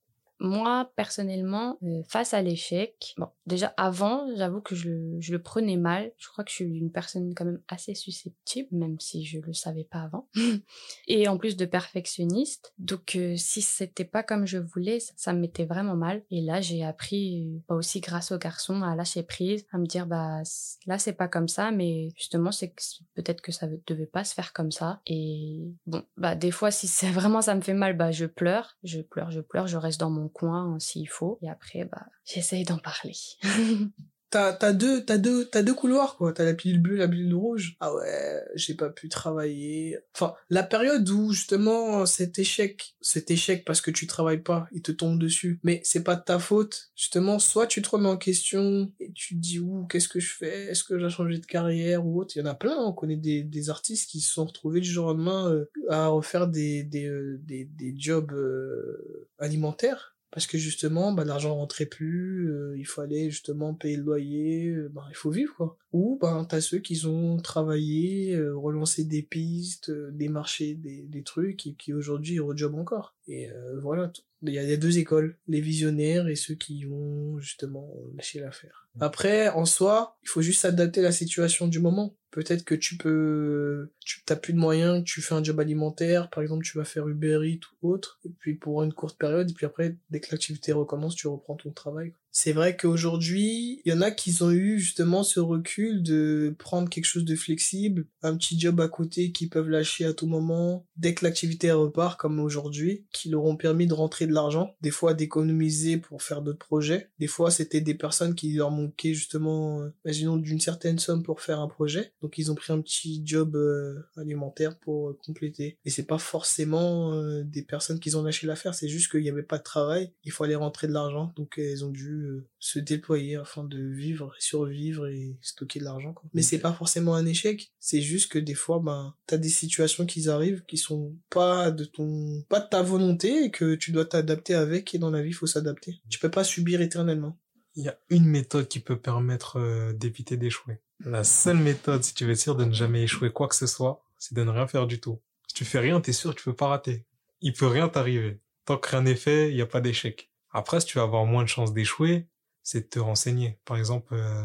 Moi, 0.44 0.92
personnellement, 0.96 1.78
euh, 1.84 2.02
face 2.10 2.34
à 2.34 2.42
l'échec, 2.42 3.14
bon, 3.18 3.30
déjà 3.46 3.74
avant, 3.78 4.28
j'avoue 4.36 4.62
que 4.62 4.76
je 4.76 4.90
je 5.20 5.32
le 5.32 5.42
prenais 5.42 5.78
mal. 5.78 6.12
Je 6.18 6.28
crois 6.30 6.44
que 6.44 6.50
je 6.50 6.56
suis 6.56 6.66
une 6.66 6.92
personne 6.92 7.34
quand 7.36 7.46
même 7.46 7.62
assez 7.68 7.94
susceptible, 7.96 8.68
même 8.72 9.00
si 9.00 9.24
je 9.24 9.40
le 9.40 9.54
savais 9.54 9.84
pas 9.84 10.00
avant. 10.02 10.28
et 11.08 11.28
en 11.28 11.38
plus 11.38 11.56
de 11.56 11.66
perfectionniste. 11.66 12.74
Donc, 12.78 13.16
euh, 13.16 13.36
si 13.38 13.62
c'était 13.62 14.04
pas 14.04 14.24
comme 14.24 14.46
je 14.46 14.58
voulais, 14.58 15.00
ça, 15.00 15.14
ça 15.16 15.34
me 15.34 15.48
vraiment 15.64 15.96
mal. 15.96 16.24
Et 16.32 16.42
là, 16.42 16.62
j'ai 16.62 16.84
appris, 16.84 17.62
bah 17.68 17.76
aussi 17.76 18.00
grâce 18.00 18.32
aux 18.32 18.38
garçons, 18.38 18.82
à 18.82 18.96
lâcher 18.96 19.24
prise, 19.24 19.66
à 19.72 19.78
me 19.78 19.86
dire, 19.86 20.08
bah 20.08 20.42
là, 20.88 20.98
c'est 20.98 21.14
pas 21.14 21.28
comme 21.28 21.48
ça, 21.48 21.72
mais 21.72 22.10
justement, 22.16 22.52
c'est 22.52 22.74
peut-être 23.14 23.42
que 23.42 23.52
ça 23.52 23.68
devait 23.88 24.06
pas 24.06 24.24
se 24.24 24.34
faire 24.34 24.54
comme 24.54 24.72
ça. 24.72 25.02
Et 25.06 25.72
bon, 25.86 26.04
bah 26.18 26.36
des 26.36 26.52
fois, 26.52 26.72
si 26.72 26.88
c'est 26.88 27.12
vraiment 27.12 27.42
ça 27.42 27.56
me 27.56 27.62
fait 27.62 27.74
mal, 27.74 27.96
bah 27.96 28.12
je 28.12 28.26
pleure, 28.26 28.78
je 28.84 29.02
pleure, 29.02 29.32
je 29.32 29.42
pleure, 29.42 29.68
je 29.68 29.78
reste 29.78 30.00
dans 30.00 30.10
mon 30.10 30.30
coin 30.32 30.74
hein, 30.74 30.80
s'il 30.80 31.10
faut. 31.10 31.38
Et 31.42 31.50
après, 31.50 31.86
bah, 31.86 32.06
j'essaye 32.26 32.64
d'en 32.64 32.80
parler. 32.80 33.16
T'as, 34.32 34.54
t'as 34.54 34.72
deux, 34.72 35.04
t'as 35.04 35.18
deux, 35.18 35.44
t'as 35.44 35.62
deux 35.62 35.74
couloirs, 35.74 36.16
quoi. 36.16 36.32
T'as 36.32 36.46
la 36.46 36.54
pilule 36.54 36.82
bleue, 36.82 36.96
la 36.96 37.10
pilule 37.10 37.36
rouge. 37.36 37.76
Ah 37.82 37.94
ouais, 37.94 38.42
j'ai 38.56 38.76
pas 38.76 38.90
pu 38.90 39.10
travailler. 39.10 40.00
Enfin, 40.16 40.34
la 40.50 40.64
période 40.64 41.08
où, 41.10 41.34
justement, 41.34 42.06
cet 42.06 42.40
échec, 42.40 42.96
cet 43.02 43.30
échec 43.30 43.66
parce 43.66 43.82
que 43.82 43.92
tu 43.92 44.08
travailles 44.08 44.42
pas, 44.42 44.70
il 44.72 44.82
te 44.82 44.94
tombe 44.94 45.20
dessus. 45.20 45.60
Mais 45.64 45.82
c'est 45.84 46.06
pas 46.06 46.16
de 46.16 46.24
ta 46.24 46.40
faute. 46.40 46.92
Justement, 46.96 47.40
soit 47.40 47.68
tu 47.68 47.82
te 47.82 47.90
remets 47.90 48.08
en 48.08 48.16
question 48.16 48.94
et 49.02 49.12
tu 49.12 49.36
te 49.36 49.42
dis, 49.42 49.60
ouh, 49.60 49.86
qu'est-ce 49.88 50.08
que 50.08 50.22
je 50.22 50.34
fais? 50.34 50.68
Est-ce 50.72 50.86
que 50.86 50.98
j'ai 50.98 51.10
changé 51.10 51.38
de 51.38 51.46
carrière 51.46 52.06
ou 52.06 52.18
autre? 52.22 52.38
Il 52.38 52.40
y 52.40 52.42
en 52.42 52.50
a 52.50 52.56
plein. 52.56 52.78
On 52.78 52.94
connaît 52.94 53.18
des, 53.18 53.44
des 53.44 53.70
artistes 53.70 54.10
qui 54.10 54.22
se 54.22 54.32
sont 54.32 54.46
retrouvés 54.46 54.80
du 54.80 54.90
jour 54.90 55.08
au 55.08 55.10
lendemain 55.10 55.52
euh, 55.52 55.70
à 55.90 56.08
refaire 56.08 56.48
des, 56.48 56.84
des, 56.84 57.06
euh, 57.06 57.38
des, 57.44 57.66
des 57.66 57.94
jobs 57.98 58.32
euh, 58.32 59.28
alimentaires 59.40 60.16
parce 60.32 60.48
que 60.48 60.58
justement 60.58 61.12
bah 61.12 61.26
l'argent 61.26 61.56
rentrait 61.56 61.86
plus 61.86 62.50
euh, 62.50 62.76
il 62.78 62.88
fallait 62.88 63.30
justement 63.30 63.74
payer 63.74 63.98
le 63.98 64.04
loyer 64.04 64.68
euh, 64.68 64.90
bah 64.90 65.06
il 65.10 65.16
faut 65.16 65.30
vivre 65.30 65.54
quoi. 65.56 65.78
Ou 65.92 66.18
ben 66.22 66.46
t'as 66.46 66.62
ceux 66.62 66.80
qui 66.80 67.06
ont 67.06 67.38
travaillé 67.38 68.36
euh, 68.36 68.56
relancé 68.56 69.04
des 69.04 69.22
pistes 69.22 69.90
euh, 69.90 70.10
démarché 70.12 70.74
des, 70.76 71.04
des 71.04 71.24
trucs 71.24 71.68
et 71.68 71.74
qui 71.74 71.94
aujourd'hui 71.94 72.40
rejob 72.40 72.76
encore. 72.76 73.16
Et 73.28 73.50
voilà 73.82 74.12
il 74.44 74.54
y, 74.54 74.58
a, 74.58 74.64
il 74.64 74.70
y 74.70 74.74
a 74.74 74.78
deux 74.78 74.98
écoles 74.98 75.38
les 75.48 75.62
visionnaires 75.62 76.28
et 76.28 76.36
ceux 76.36 76.56
qui 76.56 76.86
ont 76.88 77.38
justement 77.40 77.94
lâché 78.16 78.40
l'affaire. 78.40 78.88
Après 79.00 79.50
en 79.50 79.66
soi 79.66 80.18
il 80.24 80.30
faut 80.30 80.42
juste 80.42 80.62
s'adapter 80.62 81.02
à 81.02 81.04
la 81.04 81.12
situation 81.12 81.68
du 81.68 81.80
moment 81.80 82.16
peut-être 82.32 82.64
que 82.64 82.76
tu 82.76 82.98
peux 82.98 83.92
tu 84.00 84.24
t'as 84.26 84.36
plus 84.36 84.54
de 84.54 84.58
moyens 84.58 85.04
tu 85.04 85.22
fais 85.22 85.36
un 85.36 85.44
job 85.44 85.60
alimentaire 85.60 86.30
par 86.30 86.42
exemple 86.42 86.66
tu 86.66 86.78
vas 86.78 86.86
faire 86.86 87.08
Uber 87.08 87.40
Eats 87.44 87.68
ou 87.82 87.92
autre 87.92 88.20
et 88.26 88.30
puis 88.40 88.56
pour 88.56 88.84
une 88.84 88.94
courte 88.94 89.18
période 89.18 89.50
et 89.50 89.54
puis 89.54 89.66
après 89.66 89.98
dès 90.10 90.20
que 90.20 90.32
l'activité 90.32 90.72
recommence 90.72 91.16
tu 91.16 91.28
reprends 91.28 91.56
ton 91.56 91.72
travail 91.72 92.14
c'est 92.32 92.54
vrai 92.54 92.78
qu'aujourd'hui, 92.78 93.82
il 93.84 93.92
y 93.92 93.96
en 93.96 94.02
a 94.02 94.10
qui 94.10 94.42
ont 94.42 94.52
eu 94.52 94.80
justement 94.80 95.24
ce 95.24 95.40
recul 95.40 96.02
de 96.02 96.56
prendre 96.58 96.90
quelque 96.90 97.06
chose 97.06 97.26
de 97.26 97.36
flexible, 97.36 98.06
un 98.24 98.38
petit 98.38 98.60
job 98.60 98.80
à 98.80 98.88
côté 98.88 99.32
qu'ils 99.34 99.50
peuvent 99.50 99.70
lâcher 99.70 100.06
à 100.06 100.14
tout 100.14 100.28
moment, 100.28 100.86
dès 100.96 101.14
que 101.14 101.26
l'activité 101.26 101.72
repart, 101.72 102.20
comme 102.20 102.40
aujourd'hui, 102.40 103.06
qui 103.12 103.30
leur 103.30 103.44
ont 103.44 103.58
permis 103.58 103.86
de 103.86 103.94
rentrer 103.94 104.28
de 104.28 104.34
l'argent, 104.34 104.76
des 104.82 104.92
fois 104.92 105.14
d'économiser 105.14 105.98
pour 105.98 106.24
faire 106.24 106.42
d'autres 106.42 106.66
projets. 106.66 107.10
Des 107.20 107.28
fois, 107.28 107.52
c'était 107.52 107.82
des 107.82 107.96
personnes 107.96 108.34
qui 108.34 108.54
leur 108.54 108.72
manquaient 108.72 109.14
justement, 109.14 109.82
euh, 109.82 109.90
imaginons, 110.06 110.38
d'une 110.38 110.62
certaine 110.62 111.00
somme 111.00 111.24
pour 111.24 111.42
faire 111.42 111.60
un 111.60 111.68
projet. 111.68 112.14
Donc, 112.22 112.38
ils 112.38 112.50
ont 112.50 112.56
pris 112.56 112.72
un 112.72 112.80
petit 112.80 113.22
job 113.26 113.58
euh, 113.58 114.00
alimentaire 114.16 114.80
pour 114.80 115.10
euh, 115.10 115.20
compléter. 115.26 115.78
Et 115.84 115.90
c'est 115.90 116.08
pas 116.08 116.18
forcément 116.18 117.12
des 117.44 117.64
personnes 117.64 118.00
qui 118.00 118.16
ont 118.16 118.24
lâché 118.24 118.48
l'affaire, 118.48 118.74
c'est 118.74 118.88
juste 118.88 119.12
qu'il 119.12 119.22
n'y 119.22 119.30
avait 119.30 119.44
pas 119.44 119.58
de 119.58 119.64
travail, 119.64 120.14
il 120.24 120.32
fallait 120.32 120.56
rentrer 120.56 120.88
de 120.88 120.94
l'argent, 120.94 121.34
donc 121.36 121.56
ils 121.58 121.84
ont 121.84 121.90
dû 121.90 122.21
euh, 122.22 122.48
se 122.60 122.80
déployer 122.80 123.36
afin 123.36 123.64
de 123.64 123.80
vivre, 123.80 124.34
survivre 124.40 125.08
et 125.08 125.38
stocker 125.42 125.80
de 125.80 125.86
l'argent. 125.86 126.14
Quoi. 126.14 126.30
Mais 126.34 126.42
c'est 126.42 126.60
pas 126.60 126.74
forcément 126.74 127.16
un 127.16 127.26
échec, 127.26 127.72
c'est 127.80 128.02
juste 128.02 128.32
que 128.32 128.40
des 128.40 128.54
fois, 128.54 128.80
ben, 128.80 129.16
t'as 129.28 129.38
des 129.38 129.50
situations 129.50 130.06
qui 130.06 130.30
arrivent 130.30 130.64
qui 130.68 130.78
sont 130.78 131.16
pas 131.30 131.72
de 131.72 131.86
ton, 131.86 132.44
pas 132.50 132.60
de 132.60 132.70
ta 132.70 132.82
volonté 132.82 133.46
et 133.46 133.52
que 133.52 133.76
tu 133.76 133.92
dois 133.92 134.06
t'adapter 134.06 134.54
avec. 134.54 134.94
Et 134.94 135.00
dans 135.00 135.12
la 135.12 135.22
vie, 135.22 135.30
il 135.30 135.34
faut 135.34 135.48
s'adapter. 135.48 136.02
Tu 136.10 136.20
peux 136.20 136.32
pas 136.32 136.44
subir 136.44 136.82
éternellement. 136.82 137.38
Il 137.76 137.86
y 137.86 137.90
a 137.90 137.98
une 138.10 138.26
méthode 138.26 138.68
qui 138.68 138.80
peut 138.80 139.00
permettre 139.00 139.58
euh, 139.58 139.94
d'éviter 139.94 140.38
d'échouer. 140.38 140.80
La 141.06 141.24
seule 141.24 141.58
méthode, 141.58 142.04
si 142.04 142.14
tu 142.14 142.26
veux 142.26 142.32
être 142.32 142.40
sûr 142.40 142.56
de 142.56 142.66
ne 142.66 142.74
jamais 142.74 143.04
échouer 143.04 143.32
quoi 143.32 143.48
que 143.48 143.56
ce 143.56 143.68
soit, 143.68 144.04
c'est 144.18 144.36
de 144.36 144.44
ne 144.44 144.50
rien 144.50 144.68
faire 144.68 144.88
du 144.88 145.00
tout. 145.00 145.20
Si 145.48 145.56
tu 145.56 145.66
fais 145.66 145.80
rien, 145.80 146.00
t'es 146.00 146.14
sûr 146.14 146.32
que 146.32 146.40
tu 146.40 146.46
peux 146.46 146.56
pas 146.56 146.68
rater. 146.68 147.06
Il 147.42 147.54
peut 147.54 147.68
rien 147.68 147.90
t'arriver. 147.90 148.40
Tant 148.66 148.78
que 148.78 148.90
rien 148.90 149.02
n'est 149.02 149.16
fait, 149.16 149.50
il 149.50 149.56
n'y 149.56 149.62
a 149.62 149.66
pas 149.66 149.82
d'échec. 149.82 150.31
Après, 150.54 150.80
si 150.80 150.88
tu 150.88 150.98
vas 150.98 151.04
avoir 151.04 151.26
moins 151.26 151.44
de 151.44 151.50
chances 151.50 151.74
d'échouer, 151.74 152.28
c'est 152.64 152.82
de 152.82 152.88
te 152.88 153.00
renseigner. 153.00 153.60
Par 153.66 153.78
exemple, 153.78 154.14
euh, 154.14 154.44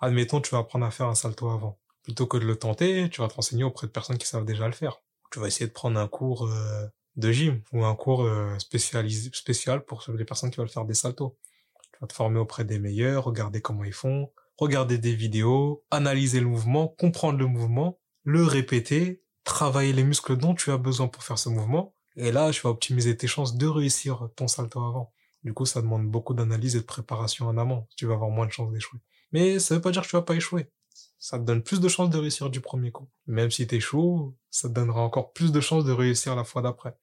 admettons, 0.00 0.40
tu 0.40 0.50
vas 0.50 0.58
apprendre 0.58 0.84
à 0.86 0.90
faire 0.90 1.06
un 1.06 1.14
salto 1.14 1.48
avant. 1.50 1.78
Plutôt 2.02 2.26
que 2.26 2.36
de 2.36 2.44
le 2.44 2.56
tenter, 2.56 3.08
tu 3.10 3.20
vas 3.20 3.28
te 3.28 3.34
renseigner 3.34 3.64
auprès 3.64 3.86
de 3.86 3.92
personnes 3.92 4.18
qui 4.18 4.26
savent 4.26 4.44
déjà 4.44 4.66
le 4.66 4.72
faire. 4.72 5.02
Tu 5.32 5.40
vas 5.40 5.48
essayer 5.48 5.66
de 5.66 5.72
prendre 5.72 5.98
un 5.98 6.08
cours 6.08 6.46
euh, 6.46 6.86
de 7.16 7.32
gym 7.32 7.62
ou 7.72 7.84
un 7.84 7.94
cours 7.94 8.24
euh, 8.24 8.58
spécialisé, 8.58 9.30
spécial 9.32 9.84
pour 9.84 10.04
les 10.16 10.24
personnes 10.24 10.50
qui 10.50 10.58
veulent 10.58 10.68
faire 10.68 10.84
des 10.84 10.94
saltos. 10.94 11.36
Tu 11.92 11.98
vas 12.00 12.06
te 12.06 12.12
former 12.12 12.38
auprès 12.38 12.64
des 12.64 12.78
meilleurs, 12.78 13.24
regarder 13.24 13.60
comment 13.60 13.84
ils 13.84 13.92
font, 13.92 14.30
regarder 14.58 14.98
des 14.98 15.14
vidéos, 15.14 15.84
analyser 15.90 16.40
le 16.40 16.46
mouvement, 16.46 16.88
comprendre 16.88 17.38
le 17.38 17.46
mouvement, 17.46 17.98
le 18.22 18.44
répéter, 18.44 19.22
travailler 19.44 19.92
les 19.92 20.04
muscles 20.04 20.36
dont 20.36 20.54
tu 20.54 20.70
as 20.70 20.76
besoin 20.76 21.08
pour 21.08 21.22
faire 21.22 21.38
ce 21.38 21.48
mouvement. 21.48 21.94
Et 22.16 22.32
là, 22.32 22.50
tu 22.50 22.62
vas 22.62 22.70
optimiser 22.70 23.16
tes 23.16 23.26
chances 23.26 23.56
de 23.56 23.66
réussir 23.66 24.28
ton 24.36 24.48
salto 24.48 24.80
avant. 24.80 25.12
Du 25.44 25.52
coup, 25.54 25.66
ça 25.66 25.82
demande 25.82 26.06
beaucoup 26.10 26.34
d'analyse 26.34 26.76
et 26.76 26.80
de 26.80 26.84
préparation 26.84 27.46
en 27.46 27.56
amont. 27.58 27.86
Tu 27.96 28.06
vas 28.06 28.14
avoir 28.14 28.30
moins 28.30 28.46
de 28.46 28.52
chances 28.52 28.72
d'échouer. 28.72 28.98
Mais 29.32 29.58
ça 29.58 29.74
veut 29.74 29.80
pas 29.80 29.90
dire 29.90 30.02
que 30.02 30.08
tu 30.08 30.16
vas 30.16 30.22
pas 30.22 30.34
échouer. 30.34 30.70
Ça 31.18 31.38
te 31.38 31.44
donne 31.44 31.62
plus 31.62 31.80
de 31.80 31.88
chances 31.88 32.10
de 32.10 32.18
réussir 32.18 32.50
du 32.50 32.60
premier 32.60 32.90
coup. 32.90 33.08
Même 33.26 33.50
si 33.50 33.66
t'échoues, 33.66 34.36
ça 34.50 34.68
te 34.68 34.74
donnera 34.74 35.00
encore 35.02 35.32
plus 35.32 35.52
de 35.52 35.60
chances 35.60 35.84
de 35.84 35.92
réussir 35.92 36.36
la 36.36 36.44
fois 36.44 36.62
d'après 36.62 36.96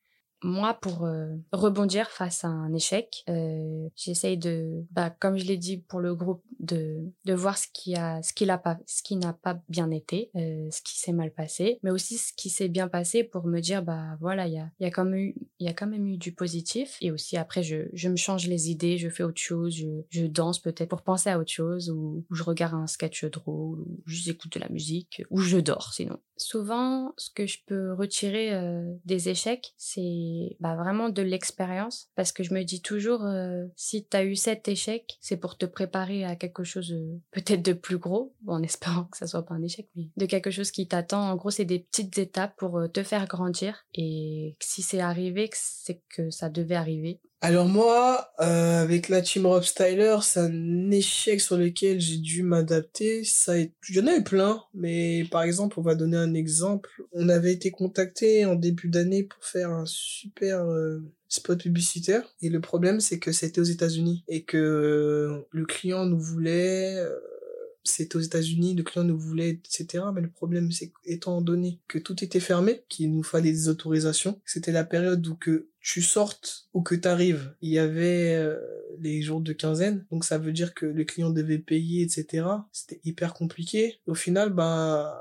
moi, 0.44 0.74
pour 0.76 1.06
euh, 1.06 1.28
rebondir 1.52 2.10
face 2.10 2.44
à 2.44 2.48
un 2.48 2.74
échec, 2.74 3.24
euh, 3.30 3.88
j'essaye 3.96 4.38
de, 4.38 4.84
bah, 4.92 5.10
comme 5.10 5.38
je 5.38 5.46
l'ai 5.46 5.58
dit 5.58 5.78
pour 5.78 6.00
le 6.00 6.16
groupe, 6.16 6.44
de, 6.60 7.02
de 7.26 7.34
voir 7.34 7.58
ce 7.58 7.68
qui 7.74 7.96
a, 7.96 8.22
ce 8.22 8.34
qui 8.34 8.46
n'a 8.46 8.58
pas, 8.58 8.78
ce 8.86 9.04
qui 9.04 9.16
n'a 9.16 9.34
pas 9.34 9.62
bien 9.70 9.92
été, 9.92 10.32
euh, 10.36 10.70
ce 10.72 10.82
qui 10.82 10.98
s'est 10.98 11.12
mal 11.12 11.32
passé, 11.32 11.80
mais 11.84 11.92
aussi 11.92 12.18
ce 12.18 12.32
qui 12.34 12.50
s'est 12.50 12.70
bien 12.70 12.88
passé 12.88 13.24
pour 13.24 13.46
me 13.48 13.60
dire, 13.60 13.84
bah 13.84 14.18
voilà, 14.22 14.48
il 14.48 14.54
y 14.54 14.60
a, 14.60 14.70
il 14.80 14.84
y 14.84 14.86
a 14.86 14.92
quand 14.92 15.06
même 15.06 15.20
eu, 15.20 15.36
il 15.60 15.68
y 15.68 15.70
a 15.70 15.74
quand 15.74 15.88
même 15.88 16.08
eu 16.08 16.18
du 16.18 16.34
positif. 16.34 16.98
Et 17.02 17.12
aussi 17.12 17.38
après, 17.38 17.64
je, 17.64 17.90
je 17.94 18.10
me 18.10 18.16
change 18.16 18.48
les 18.48 18.70
idées, 18.70 18.98
je 18.98 19.10
fais 19.10 19.24
autre 19.24 19.42
chose, 19.42 19.76
je, 19.76 19.88
je 20.10 20.26
danse 20.26 20.60
peut-être 20.60 20.90
pour 20.90 21.02
penser 21.02 21.30
à 21.30 21.40
autre 21.40 21.52
chose, 21.52 21.90
ou, 21.90 22.26
ou 22.30 22.36
je 22.36 22.44
regarde 22.44 22.76
un 22.76 22.88
sketch 22.88 23.26
drôle, 23.26 23.80
ou 23.82 24.02
j'écoute 24.06 24.54
de 24.54 24.60
la 24.60 24.70
musique, 24.70 25.24
ou 25.30 25.40
je 25.40 25.58
dors 25.58 25.94
sinon. 25.94 26.18
Souvent, 26.38 27.14
ce 27.18 27.30
que 27.30 27.46
je 27.46 27.60
peux 27.66 27.94
retirer 27.94 28.54
euh, 28.54 28.94
des 29.06 29.30
échecs, 29.30 29.74
c'est 29.78 30.33
bah, 30.60 30.75
vraiment 30.75 31.10
de 31.10 31.22
l'expérience. 31.22 32.10
Parce 32.16 32.32
que 32.32 32.44
je 32.44 32.54
me 32.54 32.63
dis 32.63 32.82
toujours, 32.82 33.24
euh, 33.24 33.66
si 33.75 34.06
tu 34.06 34.18
as 34.18 34.24
eu 34.24 34.36
cet 34.36 34.68
échec, 34.68 35.18
c'est 35.22 35.38
pour 35.38 35.58
te 35.58 35.66
préparer 35.66 36.25
à 36.25 36.36
quelque 36.36 36.63
chose 36.63 36.92
euh, 36.94 37.20
peut-être 37.32 37.63
de 37.63 37.74
plus 37.74 37.98
gros, 37.98 38.34
en 38.48 38.62
espérant 38.63 39.06
que 39.06 39.18
ça 39.18 39.28
soit 39.28 39.46
pas 39.46 39.56
un 39.56 39.63
échec, 39.63 39.88
mais 39.96 40.10
de 40.18 40.25
quelque 40.25 40.52
chose 40.52 40.72
qui 40.72 40.88
t'attend. 40.88 41.30
En 41.30 41.36
gros, 41.36 41.52
c'est 41.52 41.66
des 41.66 41.80
petites 41.80 42.18
étapes 42.18 42.56
pour 42.58 42.82
te 42.92 43.04
faire 43.04 43.28
grandir. 43.28 43.86
Et 43.96 44.56
si 44.60 44.82
c'est 44.82 45.00
arrivé, 45.00 45.50
c'est 45.54 46.02
que 46.10 46.30
ça 46.30 46.50
devait 46.50 46.75
arriver. 46.75 47.20
Alors 47.46 47.68
moi, 47.68 48.32
euh, 48.40 48.82
avec 48.82 49.10
la 49.10 49.22
team 49.22 49.46
Rob 49.46 49.64
Styler, 49.64 50.16
c'est 50.22 50.40
un 50.40 50.92
échec 50.92 51.42
sur 51.42 51.58
lequel 51.58 52.00
j'ai 52.00 52.16
dû 52.16 52.42
m'adapter. 52.42 53.26
Ça, 53.26 53.60
est... 53.60 53.74
il 53.90 53.98
y 53.98 54.00
en 54.00 54.08
a 54.08 54.16
eu 54.16 54.24
plein, 54.24 54.64
mais 54.74 55.26
par 55.30 55.44
exemple, 55.44 55.78
on 55.78 55.82
va 55.82 55.96
donner 55.96 56.16
un 56.16 56.36
exemple. 56.36 56.90
On 57.12 57.28
avait 57.28 57.52
été 57.52 57.70
contacté 57.70 58.46
en 58.46 58.56
début 58.56 58.88
d'année 58.88 59.24
pour 59.24 59.44
faire 59.44 59.72
un 59.72 59.84
super 59.86 60.64
euh, 60.64 61.00
spot 61.28 61.62
publicitaire, 61.62 62.24
et 62.42 62.48
le 62.48 62.62
problème 62.62 63.02
c'est 63.02 63.20
que 63.20 63.34
c'était 63.34 63.60
aux 63.60 63.66
États-Unis 63.66 64.24
et 64.30 64.44
que 64.44 65.44
le 65.52 65.66
client 65.66 66.06
nous 66.06 66.22
voulait 66.22 67.06
c'était 67.84 68.16
aux 68.16 68.22
États-Unis, 68.22 68.75
le 68.75 68.84
client 68.84 69.04
nous 69.04 69.18
voulait, 69.18 69.50
etc. 69.50 70.06
Mais 70.13 70.22
le 70.22 70.30
problème, 70.30 70.72
c'est 70.72 70.92
étant 71.06 71.42
donné 71.42 71.80
que 71.88 72.00
tout 72.00 72.24
était 72.24 72.40
fermé, 72.40 72.84
qu'il 72.90 73.12
nous 73.12 73.24
fallait 73.24 73.52
des 73.52 73.70
autorisations, 73.70 74.40
c'était 74.46 74.72
la 74.72 74.84
période 74.84 75.25
où 75.28 75.36
que 75.36 75.68
tu 75.80 76.02
sortes 76.02 76.68
ou 76.74 76.82
que 76.82 76.96
tu 76.96 77.08
arrives, 77.08 77.54
il 77.62 77.70
y 77.70 77.80
avait 77.80 78.36
euh, 78.36 78.58
les 79.00 79.22
jours 79.22 79.42
de 79.42 79.52
quinzaine, 79.52 80.06
donc 80.12 80.24
ça 80.24 80.38
veut 80.38 80.54
dire 80.54 80.74
que 80.74 80.86
le 80.86 81.04
client 81.04 81.30
devait 81.30 81.58
payer, 81.58 82.04
etc. 82.04 82.46
C'était 82.72 83.02
hyper 83.04 83.34
compliqué. 83.34 84.00
Au 84.08 84.16
final, 84.16 84.52
ben 84.52 85.13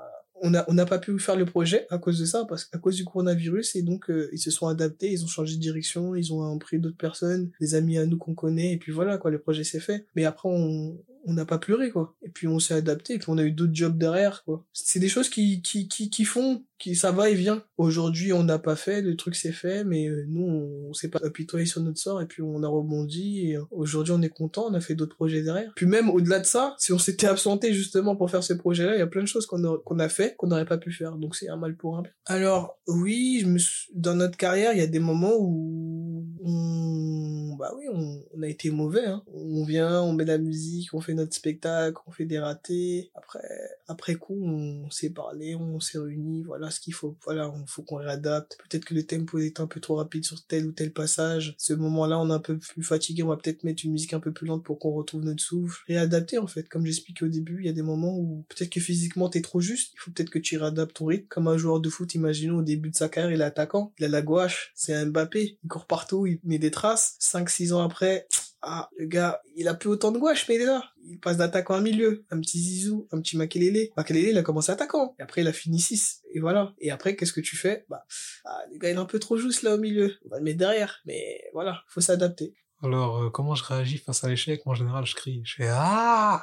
on 0.42 0.50
n'a 0.50 0.64
on 0.68 0.74
n'a 0.74 0.86
pas 0.86 0.98
pu 0.98 1.18
faire 1.18 1.36
le 1.36 1.46
projet 1.46 1.86
à 1.90 1.98
cause 1.98 2.18
de 2.18 2.24
ça, 2.24 2.44
parce 2.48 2.64
qu'à 2.64 2.78
cause 2.78 2.96
du 2.96 3.04
coronavirus, 3.04 3.76
et 3.76 3.82
donc 3.82 4.10
euh, 4.10 4.28
ils 4.32 4.38
se 4.38 4.50
sont 4.50 4.68
adaptés, 4.68 5.10
ils 5.10 5.24
ont 5.24 5.28
changé 5.28 5.56
de 5.56 5.60
direction, 5.60 6.14
ils 6.14 6.32
ont 6.32 6.58
pris 6.58 6.78
d'autres 6.78 6.96
personnes, 6.96 7.50
des 7.60 7.74
amis 7.74 7.98
à 7.98 8.06
nous 8.06 8.18
qu'on 8.18 8.34
connaît, 8.34 8.72
et 8.72 8.76
puis 8.76 8.92
voilà, 8.92 9.18
quoi, 9.18 9.30
le 9.30 9.38
projet 9.38 9.64
s'est 9.64 9.80
fait. 9.80 10.06
Mais 10.14 10.24
après, 10.24 10.48
on 10.48 10.96
on 11.24 11.32
n'a 11.32 11.44
pas 11.44 11.58
pleuré, 11.58 11.90
quoi. 11.90 12.14
Et 12.22 12.28
puis 12.28 12.48
on 12.48 12.58
s'est 12.58 12.74
adapté, 12.74 13.14
et 13.14 13.18
puis 13.18 13.28
on 13.28 13.38
a 13.38 13.44
eu 13.44 13.52
d'autres 13.52 13.74
jobs 13.74 13.96
derrière, 13.96 14.44
quoi. 14.44 14.64
C'est 14.72 14.98
des 14.98 15.08
choses 15.08 15.28
qui, 15.28 15.62
qui, 15.62 15.88
qui, 15.88 16.10
qui 16.10 16.24
font, 16.24 16.64
qui 16.78 16.96
ça 16.96 17.12
va 17.12 17.30
et 17.30 17.34
vient. 17.34 17.62
Aujourd'hui, 17.76 18.32
on 18.32 18.42
n'a 18.42 18.58
pas 18.58 18.76
fait, 18.76 19.02
le 19.02 19.16
truc 19.16 19.36
s'est 19.36 19.52
fait, 19.52 19.84
mais 19.84 20.08
euh, 20.08 20.24
nous, 20.28 20.44
on, 20.88 20.92
s'est 20.92 21.08
pas 21.08 21.20
apitoyé 21.24 21.64
sur 21.66 21.80
notre 21.80 21.98
sort, 21.98 22.20
et 22.20 22.26
puis 22.26 22.42
on 22.42 22.62
a 22.62 22.68
rebondi, 22.68 23.48
et 23.48 23.56
euh, 23.56 23.62
aujourd'hui, 23.70 24.12
on 24.16 24.22
est 24.22 24.28
content, 24.28 24.66
on 24.68 24.74
a 24.74 24.80
fait 24.80 24.94
d'autres 24.94 25.14
projets 25.14 25.42
derrière. 25.42 25.72
Puis 25.76 25.86
même 25.86 26.10
au-delà 26.10 26.40
de 26.40 26.46
ça, 26.46 26.74
si 26.78 26.92
on 26.92 26.98
s'était 26.98 27.26
absenté 27.28 27.72
justement 27.72 28.16
pour 28.16 28.30
faire 28.30 28.42
ce 28.42 28.52
projet-là, 28.52 28.96
il 28.96 28.98
y 28.98 29.02
a 29.02 29.06
plein 29.06 29.22
de 29.22 29.26
choses 29.26 29.46
qu'on 29.46 29.64
a, 29.64 29.78
qu'on 29.78 29.98
a 29.98 30.08
fait, 30.08 30.34
qu'on 30.36 30.48
n'aurait 30.48 30.66
pas 30.66 30.78
pu 30.78 30.92
faire. 30.92 31.16
Donc 31.16 31.36
c'est 31.36 31.48
un 31.48 31.56
mal 31.56 31.76
pour 31.76 31.96
un 31.96 32.02
bien. 32.02 32.12
Alors, 32.26 32.78
oui, 32.86 33.40
je 33.42 33.46
me 33.46 33.58
suis... 33.58 33.90
dans 33.94 34.14
notre 34.14 34.36
carrière, 34.36 34.72
il 34.72 34.78
y 34.78 34.82
a 34.82 34.86
des 34.86 34.98
moments 34.98 35.36
où 35.38 36.26
on, 36.44 37.51
bah 37.62 37.72
oui, 37.76 37.84
on, 37.92 38.42
a 38.42 38.48
été 38.48 38.70
mauvais, 38.70 39.06
hein. 39.06 39.22
On 39.32 39.62
vient, 39.62 40.02
on 40.02 40.12
met 40.12 40.24
la 40.24 40.36
musique, 40.36 40.92
on 40.94 41.00
fait 41.00 41.14
notre 41.14 41.32
spectacle, 41.32 41.96
on 42.08 42.10
fait 42.10 42.24
des 42.24 42.40
ratés. 42.40 43.12
Après, 43.14 43.38
après 43.86 44.16
coup, 44.16 44.36
on 44.42 44.90
s'est 44.90 45.10
parlé, 45.10 45.54
on 45.54 45.78
s'est 45.78 45.98
réunis, 45.98 46.42
voilà 46.42 46.72
ce 46.72 46.80
qu'il 46.80 46.92
faut, 46.92 47.16
voilà, 47.22 47.54
faut 47.68 47.82
qu'on 47.82 47.98
réadapte. 47.98 48.58
Peut-être 48.68 48.84
que 48.84 48.94
le 48.94 49.04
tempo 49.04 49.38
est 49.38 49.60
un 49.60 49.68
peu 49.68 49.78
trop 49.78 49.94
rapide 49.94 50.24
sur 50.24 50.44
tel 50.44 50.66
ou 50.66 50.72
tel 50.72 50.92
passage. 50.92 51.54
Ce 51.56 51.72
moment-là, 51.72 52.18
on 52.18 52.30
est 52.30 52.32
un 52.32 52.40
peu 52.40 52.58
plus 52.58 52.82
fatigué, 52.82 53.22
on 53.22 53.28
va 53.28 53.36
peut-être 53.36 53.62
mettre 53.62 53.84
une 53.84 53.92
musique 53.92 54.12
un 54.12 54.18
peu 54.18 54.32
plus 54.32 54.48
lente 54.48 54.64
pour 54.64 54.80
qu'on 54.80 54.90
retrouve 54.90 55.22
notre 55.22 55.44
souffle. 55.44 55.84
Réadapter, 55.86 56.38
en 56.38 56.48
fait. 56.48 56.68
Comme 56.68 56.84
j'expliquais 56.84 57.26
au 57.26 57.28
début, 57.28 57.60
il 57.60 57.66
y 57.66 57.70
a 57.70 57.72
des 57.72 57.82
moments 57.82 58.18
où 58.18 58.44
peut-être 58.48 58.70
que 58.70 58.80
physiquement 58.80 59.28
t'es 59.28 59.40
trop 59.40 59.60
juste, 59.60 59.92
il 59.94 60.00
faut 60.00 60.10
peut-être 60.10 60.30
que 60.30 60.40
tu 60.40 60.58
réadaptes 60.58 60.96
ton 60.96 61.06
rythme. 61.06 61.28
Comme 61.28 61.46
un 61.46 61.58
joueur 61.58 61.78
de 61.78 61.88
foot, 61.88 62.12
imaginons 62.16 62.58
au 62.58 62.62
début 62.62 62.90
de 62.90 62.96
sa 62.96 63.08
carrière, 63.08 63.30
il 63.30 63.40
est 63.40 63.44
attaquant, 63.44 63.92
il 64.00 64.04
a 64.04 64.08
la 64.08 64.20
gouache, 64.20 64.72
c'est 64.74 64.94
un 64.94 65.06
Mbappé, 65.06 65.58
il 65.62 65.68
court 65.68 65.86
partout, 65.86 66.26
il 66.26 66.40
met 66.42 66.58
des 66.58 66.72
traces. 66.72 67.14
5-6 67.52 67.72
ans 67.72 67.82
après, 67.82 68.26
ah, 68.62 68.88
le 68.96 69.06
gars, 69.06 69.40
il 69.56 69.66
a 69.66 69.74
plus 69.74 69.88
autant 69.88 70.12
de 70.12 70.18
gouache, 70.18 70.48
mais 70.48 70.54
il 70.54 70.62
est 70.62 70.66
là. 70.66 70.84
Il 71.04 71.18
passe 71.18 71.36
d'attaquant 71.36 71.74
à 71.74 71.80
milieu. 71.80 72.24
Un 72.30 72.40
petit 72.40 72.60
Zizou, 72.60 73.08
un 73.10 73.20
petit 73.20 73.36
Makelele. 73.36 73.88
Makelele, 73.96 74.28
il 74.28 74.38
a 74.38 74.42
commencé 74.42 74.70
attaquant. 74.70 75.16
Et 75.18 75.22
après, 75.22 75.40
il 75.40 75.48
a 75.48 75.52
fini 75.52 75.80
6. 75.80 76.22
Et 76.32 76.40
voilà. 76.40 76.72
Et 76.78 76.92
après, 76.92 77.16
qu'est-ce 77.16 77.32
que 77.32 77.40
tu 77.40 77.56
fais? 77.56 77.84
Bah, 77.88 78.04
ah, 78.44 78.60
le 78.70 78.78
gars, 78.78 78.90
il 78.90 78.94
est 78.94 79.00
un 79.00 79.04
peu 79.04 79.18
trop 79.18 79.36
juste 79.36 79.62
là 79.62 79.74
au 79.74 79.78
milieu. 79.78 80.16
On 80.26 80.28
va 80.28 80.38
le 80.38 80.44
mettre 80.44 80.58
derrière. 80.58 81.00
Mais 81.06 81.42
voilà, 81.52 81.82
faut 81.88 82.00
s'adapter. 82.00 82.54
Alors, 82.82 83.24
euh, 83.24 83.30
comment 83.30 83.56
je 83.56 83.64
réagis 83.64 83.98
face 83.98 84.22
à 84.22 84.28
l'échec? 84.28 84.62
En 84.64 84.74
général, 84.74 85.06
je 85.06 85.16
crie. 85.16 85.42
Je 85.44 85.54
fais 85.56 85.68
ah. 85.68 86.42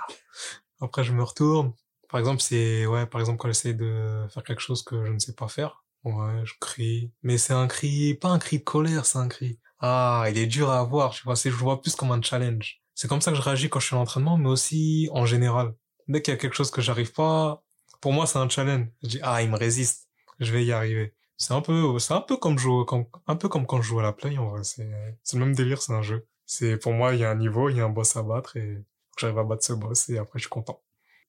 Après, 0.82 1.06
je 1.06 1.14
me 1.14 1.24
retourne. 1.24 1.74
Par 2.10 2.20
exemple, 2.20 2.42
c'est 2.42 2.86
ouais, 2.88 3.06
par 3.06 3.22
exemple 3.22 3.38
quand 3.38 3.48
j'essaie 3.48 3.76
de 3.76 4.26
faire 4.30 4.44
quelque 4.44 4.62
chose 4.62 4.84
que 4.84 5.06
je 5.06 5.12
ne 5.12 5.20
sais 5.20 5.34
pas 5.34 5.48
faire, 5.48 5.84
ouais, 6.04 6.46
je 6.46 6.54
crie. 6.60 7.12
Mais 7.24 7.38
c'est 7.38 7.54
un 7.54 7.68
cri, 7.68 8.14
pas 8.16 8.30
un 8.30 8.40
cri 8.40 8.60
de 8.60 8.64
colère, 8.64 9.06
c'est 9.06 9.18
un 9.18 9.28
cri. 9.28 9.60
Ah, 9.80 10.26
il 10.30 10.38
est 10.38 10.48
dur 10.48 10.70
à 10.70 10.80
avoir, 10.80 11.12
tu 11.14 11.24
vois. 11.24 11.36
C'est, 11.36 11.50
je 11.50 11.56
vois 11.56 11.82
plus 11.82 11.96
comme 11.96 12.12
un 12.12 12.22
challenge. 12.22 12.82
C'est 12.96 13.08
comme 13.08 13.22
ça 13.22 13.32
que 13.32 13.38
je 13.38 13.42
réagis 13.42 13.70
quand 13.70 13.80
je 13.80 13.88
suis 13.88 13.96
en 13.96 14.02
entraînement, 14.02 14.38
mais 14.38 14.50
aussi 14.50 15.10
en 15.14 15.26
général. 15.26 15.74
Dès 16.08 16.22
qu'il 16.22 16.34
y 16.34 16.36
a 16.36 16.40
quelque 16.40 16.56
chose 16.56 16.72
que 16.72 16.82
j'arrive 16.82 17.14
pas, 17.14 17.64
pour 18.02 18.14
moi, 18.14 18.28
c'est 18.28 18.40
un 18.40 18.50
challenge. 18.50 18.88
Je 19.04 19.08
dis 19.08 19.20
ah, 19.24 19.42
il 19.42 19.50
me 19.50 19.58
résiste. 19.58 20.10
Je 20.40 20.52
vais 20.52 20.66
y 20.66 20.72
arriver. 20.72 21.16
C'est 21.38 21.54
un 21.54 21.62
peu, 21.62 21.98
c'est 22.00 22.14
un 22.14 22.22
peu 22.22 22.36
comme 22.36 22.58
jouer, 22.58 22.84
un 23.28 23.36
peu 23.38 23.48
comme 23.48 23.66
quand 23.66 23.82
je 23.82 23.88
joue 23.88 24.00
à 24.00 24.04
la 24.04 24.12
play, 24.12 24.38
en 24.38 24.50
vrai. 24.50 24.64
C'est, 24.64 24.92
c'est 25.24 25.38
le 25.38 25.46
même 25.46 25.56
délire, 25.56 25.82
c'est 25.82 25.94
un 25.94 26.02
jeu. 26.02 26.28
C'est, 26.46 26.78
pour 26.78 26.94
moi, 26.94 27.14
il 27.14 27.22
y 27.22 27.24
a 27.24 27.30
un 27.30 27.36
niveau, 27.36 27.70
il 27.70 27.78
y 27.78 27.80
a 27.80 27.86
un 27.86 27.90
boss 27.90 28.18
à 28.18 28.24
battre 28.24 28.58
et 28.58 28.84
j'arrive 29.18 29.38
à 29.38 29.44
battre 29.44 29.64
ce 29.64 29.74
boss 29.74 30.10
et 30.10 30.18
après, 30.18 30.40
je 30.40 30.44
suis 30.44 30.50
content. 30.50 30.82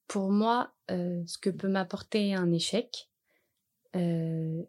Pour 0.08 0.32
moi, 0.32 0.72
euh, 0.90 1.22
ce 1.26 1.38
que 1.38 1.50
peut 1.50 1.68
m'apporter 1.68 2.34
un 2.34 2.50
échec, 2.50 3.09
euh, 3.96 4.62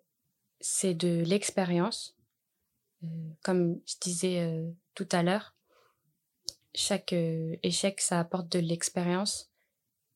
c'est 0.60 0.94
de 0.94 1.24
l'expérience. 1.24 2.16
Euh, 3.04 3.08
comme 3.44 3.80
je 3.86 3.96
disais 4.00 4.40
euh, 4.40 4.70
tout 4.96 5.08
à 5.12 5.24
l'heure, 5.24 5.56
chaque 6.74 7.13
euh, 7.13 7.56
échec, 7.63 8.00
ça 8.00 8.20
apporte 8.20 8.50
de 8.50 8.60
l'expérience. 8.60 9.50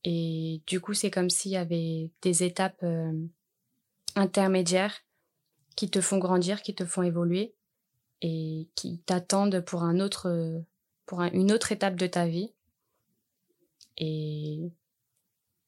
Et 0.04 0.62
du 0.68 0.80
coup, 0.80 0.94
c'est 0.94 1.10
comme 1.10 1.30
s'il 1.30 1.52
y 1.52 1.58
avait 1.58 2.12
des 2.22 2.44
étapes 2.44 2.84
euh, 2.84 3.12
intermédiaires 4.16 5.02
qui 5.76 5.90
te 5.90 6.00
font 6.00 6.20
grandir, 6.20 6.62
qui 6.62 6.76
te 6.76 6.86
font 6.86 7.02
évoluer 7.02 7.56
et 8.22 8.70
qui 8.76 9.00
t'attendent 9.00 9.62
pour 9.62 9.84
un 9.84 10.00
autre, 10.00 10.64
pour 11.06 11.22
un- 11.22 11.32
une 11.32 11.52
autre 11.52 11.72
étape 11.72 11.96
de 11.96 12.08
ta 12.08 12.28
vie. 12.28 12.54
Et 13.98 14.72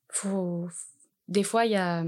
faut, 0.10 0.70
des 1.28 1.44
fois, 1.44 1.66
il 1.66 1.72
y 1.72 1.76
a 1.76 2.06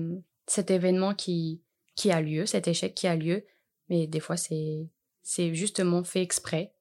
cet 0.50 0.72
événement 0.72 1.14
qui, 1.14 1.62
qui 1.96 2.12
a 2.12 2.22
lieu, 2.22 2.46
cet 2.46 2.68
échec 2.68 2.96
qui 2.96 3.08
a 3.08 3.16
lieu, 3.16 3.46
mais 3.88 4.08
des 4.08 4.20
fois, 4.20 4.36
c'est, 4.36 4.90
c'est 5.22 5.54
justement 5.54 6.04
fait 6.04 6.22
exprès. 6.22 6.74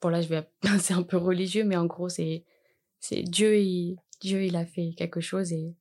Bon, 0.00 0.08
là, 0.08 0.20
je 0.20 0.28
vais, 0.28 0.46
c'est 0.78 0.94
un 0.94 1.02
peu 1.02 1.16
religieux, 1.16 1.64
mais 1.64 1.76
en 1.76 1.86
gros, 1.86 2.08
c'est, 2.08 2.44
c'est 3.00 3.22
Dieu, 3.22 3.58
il, 3.58 3.96
Dieu, 4.20 4.44
il 4.44 4.56
a 4.56 4.66
fait 4.66 4.92
quelque 4.96 5.20
chose 5.20 5.52
et 5.52 5.74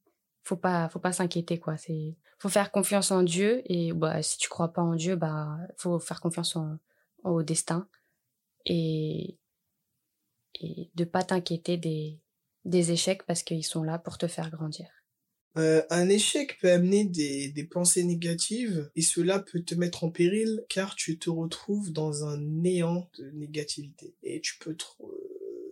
faut 0.44 0.56
pas, 0.56 0.88
faut 0.89 1.00
pas 1.00 1.12
s'inquiéter, 1.12 1.60
quoi. 1.60 1.77
C'est, 1.77 2.15
faut 2.39 2.50
faire 2.50 2.72
confiance 2.72 3.12
en 3.12 3.24
Dieu 3.24 3.62
et, 3.65 3.91
bah, 3.94 4.24
si 4.24 4.38
tu 4.38 4.48
crois 4.50 4.72
pas 4.72 4.82
en 4.82 4.96
Dieu, 4.96 5.15
bah, 5.15 5.58
faut 5.77 6.00
faire 6.00 6.22
confiance 6.22 6.56
en, 6.56 6.77
au 7.24 7.44
destin 7.44 7.88
et, 8.65 9.38
et 10.62 10.89
de 10.96 11.03
pas 11.03 11.24
t'inquiéter 11.24 11.77
des, 11.77 12.22
des 12.63 12.91
échecs 12.91 13.24
parce 13.24 13.44
qu'ils 13.44 13.65
sont 13.65 13.84
là 13.84 14.00
pour 14.00 14.18
te 14.18 14.27
faire 14.27 14.50
grandir. 14.50 15.00
Euh, 15.58 15.81
un 15.89 16.08
échec 16.08 16.58
peut 16.62 16.72
amener 16.72 17.03
des, 17.03 17.67
pensées 17.70 18.03
négatives 18.03 18.89
et 18.96 19.01
cela 19.01 19.39
peut 19.39 19.62
te 19.62 19.75
mettre 19.75 20.03
en 20.03 20.10
péril 20.10 20.63
car 20.70 20.96
tu 20.96 21.17
te 21.17 21.29
retrouves 21.29 21.91
dans 21.91 22.25
un 22.25 22.38
néant 22.38 23.10
de 23.17 23.29
négativité 23.31 24.13
et 24.24 24.41
tu 24.41 24.58
peux 24.60 24.75
trop 24.75 25.12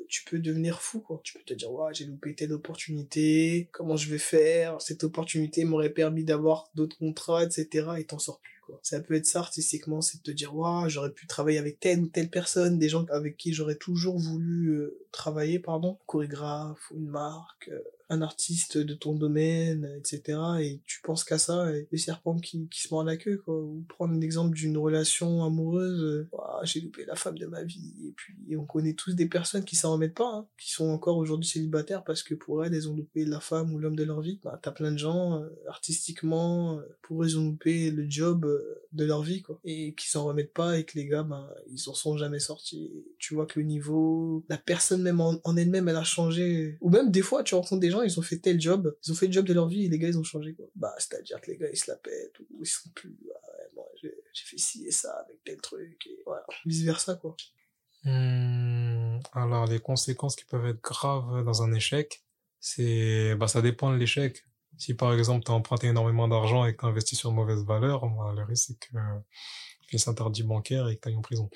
tu 0.07 0.23
peux 0.23 0.39
devenir 0.39 0.81
fou 0.81 1.01
quoi. 1.01 1.21
Tu 1.23 1.33
peux 1.37 1.43
te 1.43 1.53
dire 1.53 1.71
ouais 1.71 1.93
j'ai 1.93 2.05
loupé 2.05 2.33
telle 2.33 2.51
opportunité 2.51 3.69
comment 3.71 3.95
je 3.95 4.09
vais 4.09 4.17
faire? 4.17 4.81
Cette 4.81 5.03
opportunité 5.03 5.63
m'aurait 5.63 5.91
permis 5.91 6.23
d'avoir 6.23 6.69
d'autres 6.75 6.97
contrats 6.97 7.43
etc 7.43 7.89
et 7.97 8.05
t'en 8.05 8.19
sors 8.19 8.39
plus 8.39 8.59
quoi. 8.65 8.79
Ça 8.81 8.99
peut 8.99 9.13
être 9.13 9.27
ça 9.27 9.39
artistiquement 9.39 10.01
c'est 10.01 10.17
de 10.17 10.23
te 10.23 10.31
dire 10.31 10.55
ouais 10.55 10.89
j'aurais 10.89 11.11
pu 11.11 11.27
travailler 11.27 11.59
avec 11.59 11.79
telle 11.79 12.01
ou 12.01 12.07
telle 12.07 12.29
personne 12.29 12.79
des 12.79 12.89
gens 12.89 13.05
avec 13.11 13.37
qui 13.37 13.53
j'aurais 13.53 13.75
toujours 13.75 14.17
voulu 14.17 14.69
euh, 14.71 14.99
travailler 15.11 15.59
pardon. 15.59 15.99
Chorégraphe 16.07 16.91
une 16.95 17.07
marque 17.07 17.69
euh, 17.69 17.79
un 18.09 18.21
artiste 18.21 18.77
de 18.77 18.93
ton 18.95 19.13
domaine, 19.13 19.87
etc. 19.97 20.39
Et 20.61 20.81
tu 20.85 20.99
penses 21.01 21.23
qu'à 21.23 21.37
ça, 21.37 21.71
et 21.71 21.87
le 21.91 21.97
serpent 21.97 22.37
qui, 22.39 22.67
qui 22.69 22.81
se 22.81 22.93
mord 22.93 23.03
la 23.03 23.17
queue, 23.17 23.37
quoi. 23.37 23.55
Ou 23.61 23.85
prendre 23.87 24.19
l'exemple 24.19 24.55
d'une 24.55 24.77
relation 24.77 25.43
amoureuse, 25.45 26.01
euh, 26.03 26.29
j'ai 26.63 26.81
loupé 26.81 27.05
la 27.05 27.15
femme 27.15 27.37
de 27.37 27.45
ma 27.45 27.63
vie. 27.63 27.93
Et 28.07 28.11
puis, 28.11 28.35
on 28.57 28.65
connaît 28.65 28.93
tous 28.93 29.13
des 29.13 29.27
personnes 29.27 29.63
qui 29.63 29.75
s'en 29.75 29.93
remettent 29.93 30.15
pas, 30.15 30.31
hein, 30.33 30.47
qui 30.57 30.71
sont 30.71 30.89
encore 30.89 31.17
aujourd'hui 31.17 31.47
célibataires 31.47 32.03
parce 32.03 32.23
que 32.23 32.33
pour 32.33 32.65
elles, 32.65 32.73
elles 32.73 32.89
ont 32.89 32.95
loupé 32.95 33.25
la 33.25 33.39
femme 33.39 33.73
ou 33.73 33.77
l'homme 33.77 33.95
de 33.95 34.03
leur 34.03 34.21
vie. 34.21 34.39
Bah, 34.43 34.59
t'as 34.61 34.71
plein 34.71 34.91
de 34.91 34.97
gens, 34.97 35.39
euh, 35.39 35.49
artistiquement, 35.67 36.79
euh, 36.79 36.81
pour 37.03 37.23
eux, 37.23 37.37
ont 37.37 37.45
loupé 37.45 37.91
le 37.91 38.09
job 38.09 38.47
de 38.91 39.05
leur 39.05 39.21
vie, 39.21 39.43
quoi. 39.43 39.59
Et 39.63 39.93
qui 39.93 40.09
s'en 40.09 40.25
remettent 40.25 40.53
pas 40.53 40.79
et 40.79 40.83
que 40.83 40.97
les 40.97 41.05
gars, 41.05 41.23
ben, 41.23 41.47
ils 41.69 41.89
en 41.89 41.93
sont 41.93 42.17
jamais 42.17 42.39
sortis. 42.39 42.91
Tu 43.19 43.35
vois 43.35 43.45
que 43.45 43.59
le 43.59 43.67
niveau, 43.67 44.43
la 44.49 44.57
personne 44.57 45.03
même 45.03 45.21
en 45.21 45.55
elle-même, 45.55 45.87
elle 45.87 45.95
a 45.95 46.03
changé. 46.03 46.77
Ou 46.81 46.89
même 46.89 47.11
des 47.11 47.21
fois, 47.21 47.43
tu 47.43 47.53
rencontres 47.53 47.81
des 47.81 47.91
gens, 47.91 47.98
ils 48.03 48.19
ont 48.19 48.23
fait 48.23 48.39
tel 48.39 48.59
job, 48.59 48.95
ils 49.03 49.11
ont 49.11 49.15
fait 49.15 49.27
le 49.27 49.33
job 49.33 49.45
de 49.45 49.53
leur 49.53 49.67
vie 49.67 49.85
et 49.85 49.89
les 49.89 49.99
gars, 49.99 50.07
ils 50.07 50.17
ont 50.17 50.23
changé, 50.23 50.53
quoi. 50.53 50.67
Bah, 50.75 50.93
c'est-à-dire 50.97 51.39
que 51.41 51.51
les 51.51 51.57
gars, 51.57 51.69
ils 51.71 51.77
se 51.77 51.89
la 51.89 51.97
pètent 51.97 52.39
ou 52.39 52.61
ils 52.61 52.67
sont 52.67 52.89
plus, 52.95 53.17
ah 53.33 53.49
j'ai 54.01 54.45
fait 54.45 54.57
ci 54.57 54.85
et 54.85 54.91
ça 54.91 55.11
avec 55.25 55.43
tel 55.43 55.57
truc 55.57 56.05
et 56.07 56.21
voilà. 56.25 56.45
Vice 56.65 56.83
versa, 56.83 57.15
quoi. 57.15 57.35
Hmm, 58.03 59.19
alors, 59.33 59.65
les 59.65 59.79
conséquences 59.79 60.35
qui 60.35 60.45
peuvent 60.45 60.65
être 60.65 60.81
graves 60.81 61.43
dans 61.43 61.63
un 61.63 61.73
échec, 61.73 62.23
c'est, 62.59 63.35
bah, 63.35 63.47
ça 63.47 63.61
dépend 63.61 63.91
de 63.91 63.97
l'échec. 63.97 64.45
Si 64.77 64.93
par 64.93 65.13
exemple, 65.13 65.43
t'as 65.45 65.53
emprunté 65.53 65.87
énormément 65.87 66.27
d'argent 66.27 66.65
et 66.65 66.73
que 66.73 66.81
t'as 66.81 66.87
investi 66.87 67.15
sur 67.15 67.31
mauvaise 67.31 67.65
valeur, 67.65 68.07
bah, 68.07 68.33
le 68.35 68.43
risque 68.43 68.67
c'est 68.67 68.79
que 68.79 68.97
tu 69.87 69.97
fasses 69.97 70.07
interdit 70.07 70.43
bancaire 70.43 70.87
et 70.87 70.95
que 70.95 71.01
t'ailles 71.01 71.17
en 71.17 71.21
prison. 71.21 71.49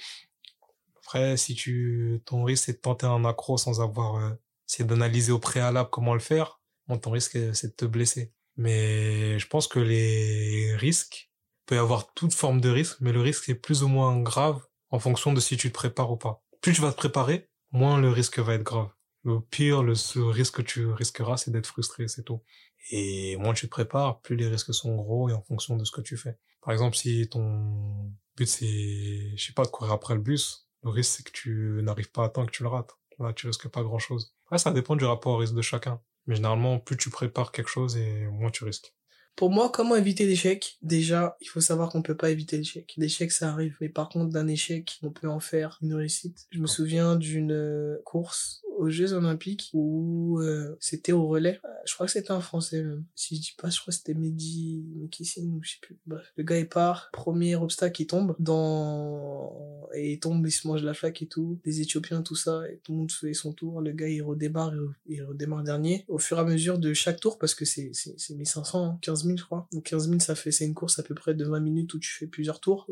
Après, 0.98 1.38
si 1.38 1.56
tu, 1.56 2.22
ton 2.26 2.44
risque 2.44 2.66
c'est 2.66 2.74
de 2.74 2.78
tenter 2.78 3.06
un 3.06 3.24
accro 3.24 3.58
sans 3.58 3.80
avoir, 3.82 4.16
euh, 4.16 4.32
c'est 4.66 4.86
d'analyser 4.86 5.32
au 5.32 5.40
préalable 5.40 5.90
comment 5.92 6.14
le 6.14 6.20
faire, 6.20 6.62
bon, 6.88 6.98
ton 6.98 7.12
risque 7.12 7.38
c'est 7.54 7.68
de 7.68 7.76
te 7.76 7.86
blesser. 7.86 8.34
Mais 8.56 9.40
je 9.40 9.48
pense 9.48 9.68
que 9.68 9.80
les 9.80 10.76
risques, 10.76 11.32
il 11.32 11.66
peut 11.66 11.76
y 11.76 11.80
avoir 11.80 12.14
toute 12.14 12.34
forme 12.34 12.62
de 12.62 12.70
risque, 12.70 12.98
mais 13.02 13.12
le 13.12 13.22
risque 13.22 13.50
est 13.50 13.56
plus 13.56 13.84
ou 13.84 13.88
moins 13.88 14.20
grave 14.22 14.62
en 14.90 15.00
fonction 15.00 15.34
de 15.34 15.40
si 15.40 15.58
tu 15.58 15.70
te 15.70 15.74
prépares 15.74 16.12
ou 16.12 16.18
pas. 16.18 16.44
Plus 16.62 16.74
tu 16.74 16.82
vas 16.82 16.92
te 16.92 16.98
préparer, 16.98 17.50
moins 17.72 18.00
le 18.00 18.10
risque 18.10 18.40
va 18.40 18.54
être 18.54 18.64
grave. 18.64 18.90
Le 19.24 19.40
pire, 19.40 19.84
le 19.84 19.96
seul 19.96 20.26
risque 20.26 20.58
que 20.58 20.62
tu 20.62 20.86
risqueras, 20.88 21.38
c'est 21.38 21.52
d'être 21.52 21.68
frustré, 21.68 22.08
c'est 22.08 22.24
tout. 22.24 22.44
Et 22.92 23.38
moins 23.38 23.54
tu 23.54 23.68
te 23.68 23.72
prépares, 23.72 24.22
plus 24.22 24.36
les 24.36 24.48
risques 24.48 24.74
sont 24.74 24.96
gros 24.96 25.30
et 25.30 25.34
en 25.34 25.42
fonction 25.42 25.78
de 25.78 25.86
ce 25.86 25.92
que 25.92 26.02
tu 26.02 26.18
fais. 26.18 26.38
Par 26.62 26.74
exemple, 26.74 26.96
si 26.96 27.28
ton 27.30 28.14
but 28.38 28.46
c'est, 28.46 29.36
je 29.36 29.44
sais 29.44 29.54
pas, 29.54 29.64
de 29.64 29.70
courir 29.70 29.94
après 29.94 30.14
le 30.14 30.22
bus, 30.22 30.70
le 30.84 30.90
risque 30.90 31.18
c'est 31.18 31.24
que 31.24 31.32
tu 31.32 31.80
n'arrives 31.82 32.12
pas 32.12 32.26
à 32.26 32.30
temps, 32.30 32.46
que 32.46 32.52
tu 32.52 32.64
le 32.64 32.70
rates. 32.70 32.92
Là, 33.20 33.34
tu 33.34 33.48
risques 33.48 33.68
pas 33.70 33.84
grand 33.84 34.00
chose. 34.00 34.36
Ça 34.58 34.72
dépend 34.72 34.96
du 34.96 35.06
rapport 35.06 35.34
au 35.34 35.38
risque 35.38 35.56
de 35.56 35.62
chacun. 35.62 36.02
Mais 36.28 36.36
généralement, 36.36 36.80
plus 36.80 36.98
tu 36.98 37.10
prépares 37.10 37.52
quelque 37.52 37.70
chose 37.70 37.98
et 37.98 38.28
moins 38.28 38.50
tu 38.50 38.64
risques. 38.64 38.94
Pour 39.36 39.50
moi, 39.50 39.72
comment 39.72 39.96
éviter 39.96 40.26
l'échec? 40.28 40.78
Déjà, 40.84 41.38
il 41.42 41.48
faut 41.48 41.60
savoir 41.60 41.90
qu'on 41.90 42.04
peut 42.04 42.16
pas 42.16 42.30
éviter 42.30 42.58
l'échec. 42.58 42.94
L'échec, 42.98 43.32
ça 43.32 43.50
arrive. 43.50 43.76
Mais 43.82 43.90
par 43.90 44.10
contre, 44.10 44.32
d'un 44.32 44.48
échec, 44.48 45.00
on 45.02 45.10
peut 45.10 45.28
en 45.28 45.40
faire 45.40 45.80
une 45.82 45.96
réussite. 45.96 46.46
Je 46.52 46.60
me 46.60 46.68
souviens 46.68 47.16
d'une 47.16 47.52
euh, 47.52 47.98
course 48.06 48.63
aux 48.84 48.90
Jeux 48.90 49.14
Olympiques 49.14 49.70
où 49.74 50.40
euh, 50.42 50.76
c'était 50.80 51.14
au 51.14 51.28
relais. 51.28 51.60
Euh, 51.64 51.70
je 51.86 51.94
crois 51.94 52.06
que 52.06 52.12
c'était 52.12 52.32
un 52.32 52.42
Français 52.42 52.84
même. 52.84 53.06
Si 53.16 53.38
je 53.38 53.42
dis 53.42 53.56
pas, 53.58 53.70
je 53.70 53.80
crois 53.80 53.92
que 53.92 53.98
c'était 53.98 54.14
Mehdi 54.14 54.84
Mekissine 54.98 55.54
ou 55.54 55.64
je 55.64 55.72
sais 55.72 55.78
plus. 55.82 55.98
Bref, 56.06 56.34
le 56.36 56.44
gars 56.44 56.60
il 56.60 56.68
part, 56.68 57.10
premier 57.14 57.56
obstacle 57.56 58.02
il 58.02 58.08
tombe 58.08 58.36
dans 58.40 59.88
et 59.96 60.14
il 60.14 60.20
tombe, 60.20 60.46
il 60.46 60.52
se 60.52 60.68
mange 60.68 60.84
la 60.84 60.94
flaque 60.94 61.22
et 61.22 61.28
tout. 61.28 61.60
Les 61.66 61.82
Éthiopiens 61.82 62.22
tout 62.22 62.36
ça 62.36 62.64
et 62.70 62.80
tout 62.84 62.92
le 62.92 63.00
monde 63.00 63.12
fait 63.12 63.34
son 63.34 63.54
tour. 63.54 63.82
Le 63.82 63.92
gars 63.92 64.10
il 64.10 64.22
redémarre, 64.22 64.74
il 65.08 65.24
redémarre 65.24 65.64
dernier. 65.64 66.04
Au 66.10 66.18
fur 66.18 66.38
et 66.38 66.42
à 66.42 66.44
mesure 66.44 66.78
de 66.78 66.94
chaque 66.94 67.20
tour 67.20 67.38
parce 67.38 67.56
que 67.56 67.64
c'est 67.64 67.92
c'est 67.94 68.20
c'est 68.20 68.36
1500, 68.36 69.00
15 69.02 69.24
000 69.26 69.38
je 69.38 69.44
crois. 69.44 69.68
Donc 69.72 69.84
15 69.84 70.10
000 70.10 70.20
ça 70.20 70.36
fait 70.36 70.52
c'est 70.52 70.66
une 70.66 70.74
course 70.74 71.00
à 71.00 71.04
peu 71.04 71.16
près 71.16 71.34
de 71.34 71.46
20 71.46 71.60
minutes 71.62 71.94
où 71.94 72.00
tu 72.00 72.12
fais 72.12 72.28
plusieurs 72.28 72.60
tours. 72.60 72.88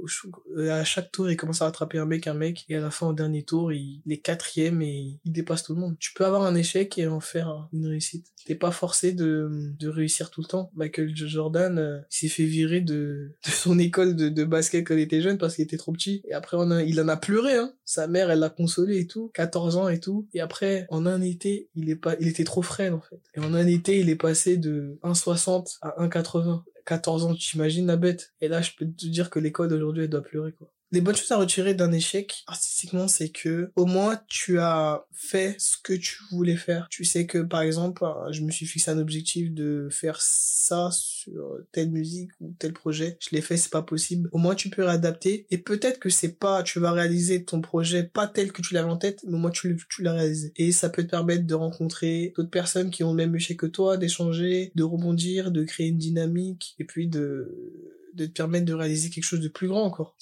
Euh, 0.55 0.71
à 0.71 0.85
chaque 0.85 1.11
tour 1.11 1.29
il 1.29 1.35
commence 1.35 1.61
à 1.61 1.65
rattraper 1.65 1.97
un 1.97 2.05
mec, 2.05 2.27
un 2.27 2.33
mec 2.33 2.65
et 2.69 2.75
à 2.75 2.79
la 2.79 2.91
fin 2.91 3.07
au 3.07 3.13
dernier 3.13 3.43
tour 3.43 3.73
il 3.73 4.01
est 4.09 4.17
quatrième 4.17 4.81
et 4.81 5.19
il 5.23 5.31
dépasse 5.31 5.63
tout 5.63 5.73
le 5.73 5.80
monde. 5.80 5.80
Tu 5.99 6.13
peux 6.13 6.25
avoir 6.25 6.43
un 6.43 6.55
échec 6.55 6.97
et 6.97 7.07
en 7.07 7.19
faire 7.19 7.67
une 7.73 7.87
réussite. 7.87 8.27
T'es 8.45 8.55
pas 8.55 8.71
forcé 8.71 9.13
de, 9.13 9.49
réussir 9.83 10.29
tout 10.29 10.41
le 10.41 10.47
temps. 10.47 10.71
Michael 10.75 11.15
Jordan 11.15 11.77
euh, 11.77 11.99
s'est 12.09 12.27
fait 12.27 12.45
virer 12.45 12.81
de, 12.81 13.35
son 13.45 13.77
école 13.79 14.15
de, 14.15 14.43
basket 14.43 14.87
quand 14.87 14.95
il 14.95 15.01
était 15.01 15.21
jeune 15.21 15.37
parce 15.37 15.55
qu'il 15.55 15.63
était 15.63 15.77
trop 15.77 15.91
petit. 15.91 16.21
Et 16.25 16.33
après, 16.33 16.57
on 16.59 16.71
a, 16.71 16.83
il 16.83 16.99
en 17.01 17.07
a 17.07 17.17
pleuré. 17.17 17.55
Hein. 17.55 17.73
Sa 17.85 18.07
mère, 18.07 18.31
elle 18.31 18.39
l'a 18.39 18.49
consolé 18.49 18.99
et 18.99 19.07
tout. 19.07 19.31
14 19.33 19.77
ans 19.77 19.89
et 19.89 19.99
tout. 19.99 20.27
Et 20.33 20.41
après, 20.41 20.87
en 20.89 21.05
un 21.05 21.21
été, 21.21 21.69
il 21.75 21.89
est 21.89 21.95
pas, 21.95 22.15
il 22.19 22.27
était 22.27 22.43
trop 22.43 22.61
frais 22.61 22.89
en 22.89 23.01
fait. 23.01 23.21
Et 23.35 23.39
en 23.39 23.53
un 23.53 23.67
été, 23.67 23.99
il 23.99 24.09
est 24.09 24.15
passé 24.15 24.57
de 24.57 24.99
1,60 25.03 25.77
à 25.81 26.03
1,80. 26.03 26.63
14 26.85 27.25
ans, 27.25 27.35
tu 27.35 27.57
imagines 27.57 27.85
la 27.85 27.95
bête. 27.95 28.33
Et 28.41 28.47
là, 28.47 28.61
je 28.61 28.71
peux 28.77 28.85
te 28.85 29.05
dire 29.07 29.29
que 29.29 29.39
l'école 29.39 29.69
d'aujourd'hui, 29.69 30.03
elle 30.03 30.09
doit 30.09 30.23
pleurer, 30.23 30.51
quoi 30.51 30.71
les 30.91 31.01
bonnes 31.01 31.15
choses 31.15 31.31
à 31.31 31.37
retirer 31.37 31.73
d'un 31.73 31.91
échec 31.91 32.43
artistiquement, 32.47 33.07
c'est 33.07 33.29
que 33.29 33.71
au 33.75 33.85
moins 33.85 34.19
tu 34.27 34.59
as 34.59 35.05
fait 35.13 35.55
ce 35.57 35.77
que 35.81 35.93
tu 35.93 36.17
voulais 36.31 36.55
faire. 36.55 36.87
Tu 36.89 37.05
sais 37.05 37.25
que 37.25 37.37
par 37.39 37.61
exemple, 37.61 38.03
euh, 38.03 38.31
je 38.31 38.41
me 38.41 38.51
suis 38.51 38.65
fixé 38.65 38.91
un 38.91 38.97
objectif 38.97 39.51
de 39.53 39.87
faire 39.89 40.17
ça 40.19 40.89
sur 40.91 41.57
telle 41.71 41.91
musique 41.91 42.31
ou 42.39 42.53
tel 42.59 42.73
projet. 42.73 43.17
Je 43.19 43.29
l'ai 43.31 43.41
fait, 43.41 43.57
c'est 43.57 43.71
pas 43.71 43.81
possible. 43.81 44.29
Au 44.31 44.37
moins 44.37 44.55
tu 44.55 44.69
peux 44.69 44.83
réadapter 44.83 45.45
et 45.49 45.57
peut-être 45.57 45.99
que 45.99 46.09
c'est 46.09 46.37
pas, 46.37 46.63
tu 46.63 46.79
vas 46.79 46.91
réaliser 46.91 47.43
ton 47.43 47.61
projet 47.61 48.03
pas 48.03 48.27
tel 48.27 48.51
que 48.51 48.61
tu 48.61 48.73
l'avais 48.73 48.89
en 48.89 48.97
tête, 48.97 49.23
mais 49.25 49.35
au 49.35 49.39
moins 49.39 49.51
tu, 49.51 49.77
tu 49.89 50.01
l'as 50.01 50.13
réalisé. 50.13 50.51
Et 50.57 50.71
ça 50.71 50.89
peut 50.89 51.03
te 51.03 51.09
permettre 51.09 51.45
de 51.45 51.55
rencontrer 51.55 52.33
d'autres 52.35 52.49
personnes 52.49 52.91
qui 52.91 53.03
ont 53.03 53.11
le 53.11 53.17
même 53.17 53.35
échec 53.35 53.57
que 53.57 53.65
toi, 53.65 53.97
d'échanger, 53.97 54.71
de 54.75 54.83
rebondir, 54.83 55.51
de 55.51 55.63
créer 55.63 55.87
une 55.87 55.97
dynamique 55.97 56.75
et 56.79 56.83
puis 56.83 57.07
de 57.07 58.00
de 58.13 58.25
te 58.25 58.31
permettre 58.31 58.65
de 58.65 58.73
réaliser 58.73 59.09
quelque 59.09 59.23
chose 59.23 59.39
de 59.39 59.47
plus 59.47 59.67
grand 59.67 59.83
encore. 59.83 60.15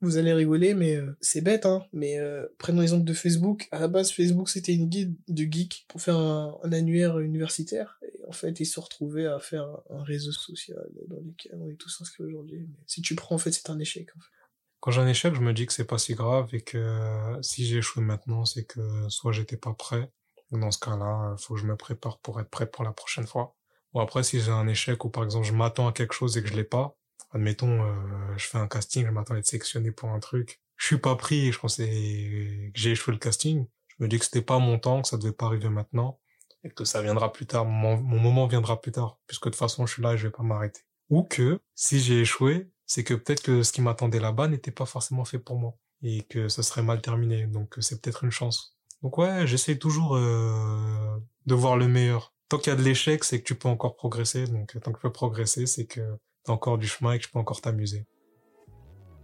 Vous 0.00 0.16
allez 0.16 0.32
rigoler, 0.32 0.74
mais 0.74 0.96
euh, 0.96 1.16
c'est 1.20 1.40
bête, 1.40 1.66
hein. 1.66 1.84
Mais 1.92 2.18
euh, 2.18 2.46
prenons 2.58 2.80
l'exemple 2.80 3.04
de 3.04 3.12
Facebook. 3.12 3.68
À 3.70 3.80
la 3.80 3.88
base, 3.88 4.10
Facebook, 4.10 4.48
c'était 4.48 4.74
une 4.74 4.88
guide 4.88 5.16
de 5.28 5.44
geeks 5.44 5.86
pour 5.88 6.00
faire 6.00 6.16
un, 6.16 6.58
annuaire 6.72 7.18
universitaire. 7.18 7.98
Et 8.02 8.20
en 8.28 8.32
fait, 8.32 8.60
ils 8.60 8.66
se 8.66 8.80
retrouvaient 8.80 9.26
à 9.26 9.38
faire 9.38 9.66
un, 9.90 10.02
réseau 10.02 10.32
social 10.32 10.86
dans 11.08 11.16
lequel 11.16 11.52
on 11.60 11.68
est 11.70 11.76
tous 11.76 11.96
inscrits 12.00 12.24
aujourd'hui. 12.24 12.68
Si 12.86 13.02
tu 13.02 13.14
prends, 13.14 13.34
en 13.34 13.38
fait, 13.38 13.52
c'est 13.52 13.70
un 13.70 13.78
échec. 13.78 14.10
Quand 14.80 14.90
j'ai 14.90 15.00
un 15.00 15.08
échec, 15.08 15.34
je 15.34 15.40
me 15.40 15.54
dis 15.54 15.64
que 15.64 15.72
c'est 15.72 15.86
pas 15.86 15.98
si 15.98 16.14
grave 16.14 16.48
et 16.52 16.60
que 16.60 16.76
euh, 16.76 17.42
si 17.42 17.64
j'ai 17.64 17.78
échoué 17.78 18.02
maintenant, 18.02 18.44
c'est 18.44 18.64
que 18.64 18.80
soit 19.08 19.32
j'étais 19.32 19.56
pas 19.56 19.72
prêt, 19.72 20.10
dans 20.52 20.70
ce 20.70 20.78
cas-là, 20.78 21.34
faut 21.38 21.54
que 21.54 21.60
je 21.60 21.66
me 21.66 21.76
prépare 21.76 22.18
pour 22.18 22.40
être 22.40 22.50
prêt 22.50 22.66
pour 22.66 22.84
la 22.84 22.92
prochaine 22.92 23.26
fois. 23.26 23.56
Ou 23.94 24.00
après, 24.00 24.22
si 24.22 24.40
j'ai 24.40 24.50
un 24.50 24.68
échec 24.68 25.04
ou 25.04 25.08
par 25.08 25.24
exemple 25.24 25.46
je 25.46 25.52
m'attends 25.52 25.88
à 25.88 25.92
quelque 25.92 26.12
chose 26.12 26.36
et 26.36 26.42
que 26.42 26.48
je 26.48 26.54
l'ai 26.54 26.64
pas, 26.64 26.96
admettons, 27.34 27.82
euh, 27.82 28.36
je 28.36 28.46
fais 28.46 28.58
un 28.58 28.68
casting, 28.68 29.04
je 29.04 29.10
m'attends 29.10 29.34
à 29.34 29.38
être 29.38 29.46
sélectionné 29.46 29.90
pour 29.90 30.10
un 30.10 30.20
truc, 30.20 30.60
je 30.76 30.86
suis 30.86 30.98
pas 30.98 31.16
pris, 31.16 31.52
je 31.52 31.58
pensais 31.58 31.86
que 31.86 32.78
j'ai 32.78 32.92
échoué 32.92 33.12
le 33.12 33.18
casting, 33.18 33.66
je 33.88 34.02
me 34.02 34.08
dis 34.08 34.18
que 34.18 34.24
c'était 34.24 34.42
pas 34.42 34.58
mon 34.58 34.78
temps, 34.78 35.02
que 35.02 35.08
ça 35.08 35.16
devait 35.16 35.32
pas 35.32 35.46
arriver 35.46 35.68
maintenant, 35.68 36.20
et 36.62 36.70
que 36.70 36.84
ça 36.84 37.02
viendra 37.02 37.32
plus 37.32 37.46
tard, 37.46 37.64
mon, 37.64 37.96
moment 38.00 38.46
viendra 38.46 38.80
plus 38.80 38.92
tard, 38.92 39.18
puisque 39.26 39.44
de 39.44 39.50
toute 39.50 39.58
façon 39.58 39.86
je 39.86 39.94
suis 39.94 40.02
là 40.02 40.14
et 40.14 40.18
je 40.18 40.28
vais 40.28 40.32
pas 40.32 40.42
m'arrêter. 40.42 40.82
Ou 41.10 41.22
que, 41.22 41.60
si 41.74 42.00
j'ai 42.00 42.20
échoué, 42.20 42.70
c'est 42.86 43.04
que 43.04 43.14
peut-être 43.14 43.42
que 43.42 43.62
ce 43.62 43.72
qui 43.72 43.82
m'attendait 43.82 44.20
là-bas 44.20 44.48
n'était 44.48 44.70
pas 44.70 44.86
forcément 44.86 45.24
fait 45.24 45.38
pour 45.38 45.58
moi, 45.58 45.76
et 46.02 46.22
que 46.22 46.48
ça 46.48 46.62
serait 46.62 46.82
mal 46.82 47.00
terminé, 47.00 47.46
donc 47.46 47.76
c'est 47.80 48.00
peut-être 48.00 48.24
une 48.24 48.30
chance. 48.30 48.76
Donc 49.02 49.18
ouais, 49.18 49.46
j'essaie 49.46 49.76
toujours 49.76 50.16
euh, 50.16 51.18
de 51.46 51.54
voir 51.54 51.76
le 51.76 51.88
meilleur. 51.88 52.32
Tant 52.48 52.58
qu'il 52.58 52.72
y 52.72 52.72
a 52.72 52.76
de 52.76 52.82
l'échec, 52.82 53.24
c'est 53.24 53.40
que 53.40 53.44
tu 53.44 53.54
peux 53.54 53.68
encore 53.68 53.96
progresser, 53.96 54.46
donc 54.46 54.78
tant 54.80 54.92
que 54.92 54.98
tu 54.98 55.02
peux 55.02 55.12
progresser, 55.12 55.66
c'est 55.66 55.86
que 55.86 56.00
encore 56.50 56.78
du 56.78 56.86
chemin 56.86 57.12
et 57.12 57.18
que 57.18 57.24
je 57.24 57.30
peux 57.30 57.38
encore 57.38 57.60
t'amuser. 57.60 58.06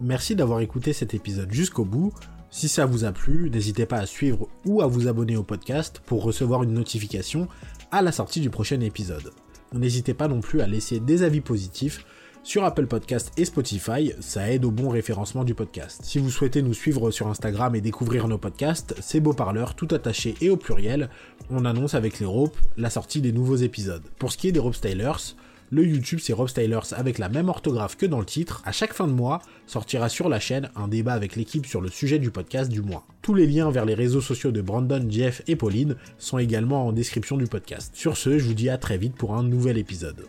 Merci 0.00 0.35
d'avoir 0.35 0.61
écouté 0.61 0.92
cet 0.92 1.14
épisode 1.14 1.52
jusqu'au 1.52 1.85
bout. 1.85 2.12
Si 2.50 2.68
ça 2.68 2.87
vous 2.87 3.04
a 3.04 3.12
plu, 3.12 3.50
n'hésitez 3.50 3.87
pas 3.87 3.98
à 3.98 4.06
suivre 4.06 4.48
ou 4.66 4.83
à 4.83 4.87
vous 4.87 5.09
abonner 5.09 5.37
au 5.37 5.42
podcast 5.42 6.00
pour 6.06 6.22
recevoir 6.22 6.62
une 6.62 6.72
notification 6.72 7.48
à 7.90 8.02
la 8.02 8.12
sortie 8.12 8.40
du 8.40 8.50
prochain 8.50 8.80
épisode. 8.80 9.33
N'hésitez 9.72 10.14
pas 10.14 10.26
non 10.26 10.40
plus 10.40 10.61
à 10.61 10.66
laisser 10.66 10.98
des 11.00 11.22
avis 11.22 11.40
positifs 11.40 12.04
sur 12.42 12.64
Apple 12.64 12.87
Podcast 12.87 13.33
et 13.37 13.44
Spotify, 13.44 14.14
ça 14.20 14.50
aide 14.50 14.64
au 14.64 14.70
bon 14.70 14.88
référencement 14.88 15.44
du 15.44 15.54
podcast. 15.54 16.00
Si 16.04 16.18
vous 16.18 16.30
souhaitez 16.30 16.62
nous 16.62 16.72
suivre 16.72 17.11
sur 17.11 17.28
Instagram 17.28 17.74
et 17.74 17.83
découvrir 17.83 18.28
nos 18.28 18.38
podcasts, 18.38 18.94
c'est 19.00 19.20
Beau 19.20 19.35
Parleur 19.35 19.74
tout 19.74 19.88
attaché 19.90 20.35
et 20.40 20.48
au 20.48 20.56
pluriel. 20.56 21.11
On 21.50 21.66
annonce 21.66 21.94
avec 21.94 22.18
les 22.18 22.24
ropes 22.24 22.56
la 22.78 22.88
sortie 22.88 23.20
des 23.20 23.33
nouveaux 23.33 23.56
épisodes. 23.56 24.02
Pour 24.18 24.33
ce 24.33 24.38
qui 24.38 24.48
est 24.48 24.52
des 24.52 24.59
Rope 24.59 24.74
Stylers, 24.74 25.37
le 25.70 25.87
YouTube 25.87 26.18
c'est 26.20 26.33
Rob 26.33 26.48
Stylers 26.48 26.92
avec 26.92 27.18
la 27.18 27.28
même 27.28 27.48
orthographe 27.48 27.96
que 27.96 28.06
dans 28.06 28.18
le 28.18 28.26
titre. 28.26 28.62
À 28.64 28.72
chaque 28.72 28.92
fin 28.92 29.06
de 29.06 29.12
mois, 29.12 29.40
sortira 29.66 30.09
sur 30.09 30.28
la 30.28 30.40
chaîne 30.40 30.70
un 30.76 30.88
débat 30.88 31.12
avec 31.12 31.37
l'équipe 31.37 31.66
sur 31.66 31.80
le 31.80 31.88
sujet 31.88 32.18
du 32.18 32.30
podcast 32.30 32.70
du 32.70 32.83
mois. 32.83 33.06
Tous 33.22 33.35
les 33.35 33.46
liens 33.46 33.70
vers 33.70 33.85
les 33.85 33.94
réseaux 33.94 34.20
sociaux 34.20 34.50
de 34.50 34.61
Brandon, 34.61 35.06
Jeff 35.09 35.42
et 35.46 35.56
Pauline 35.56 35.96
sont 36.18 36.38
également 36.38 36.87
en 36.87 36.92
description 36.92 37.37
du 37.37 37.46
podcast. 37.46 37.92
Sur 37.94 38.16
ce, 38.16 38.38
je 38.38 38.44
vous 38.44 38.54
dis 38.54 38.68
à 38.68 38.78
très 38.78 38.98
vite 38.98 39.14
pour 39.14 39.35
un 39.35 39.42
nouvel 39.42 39.78
épisode. 39.78 40.26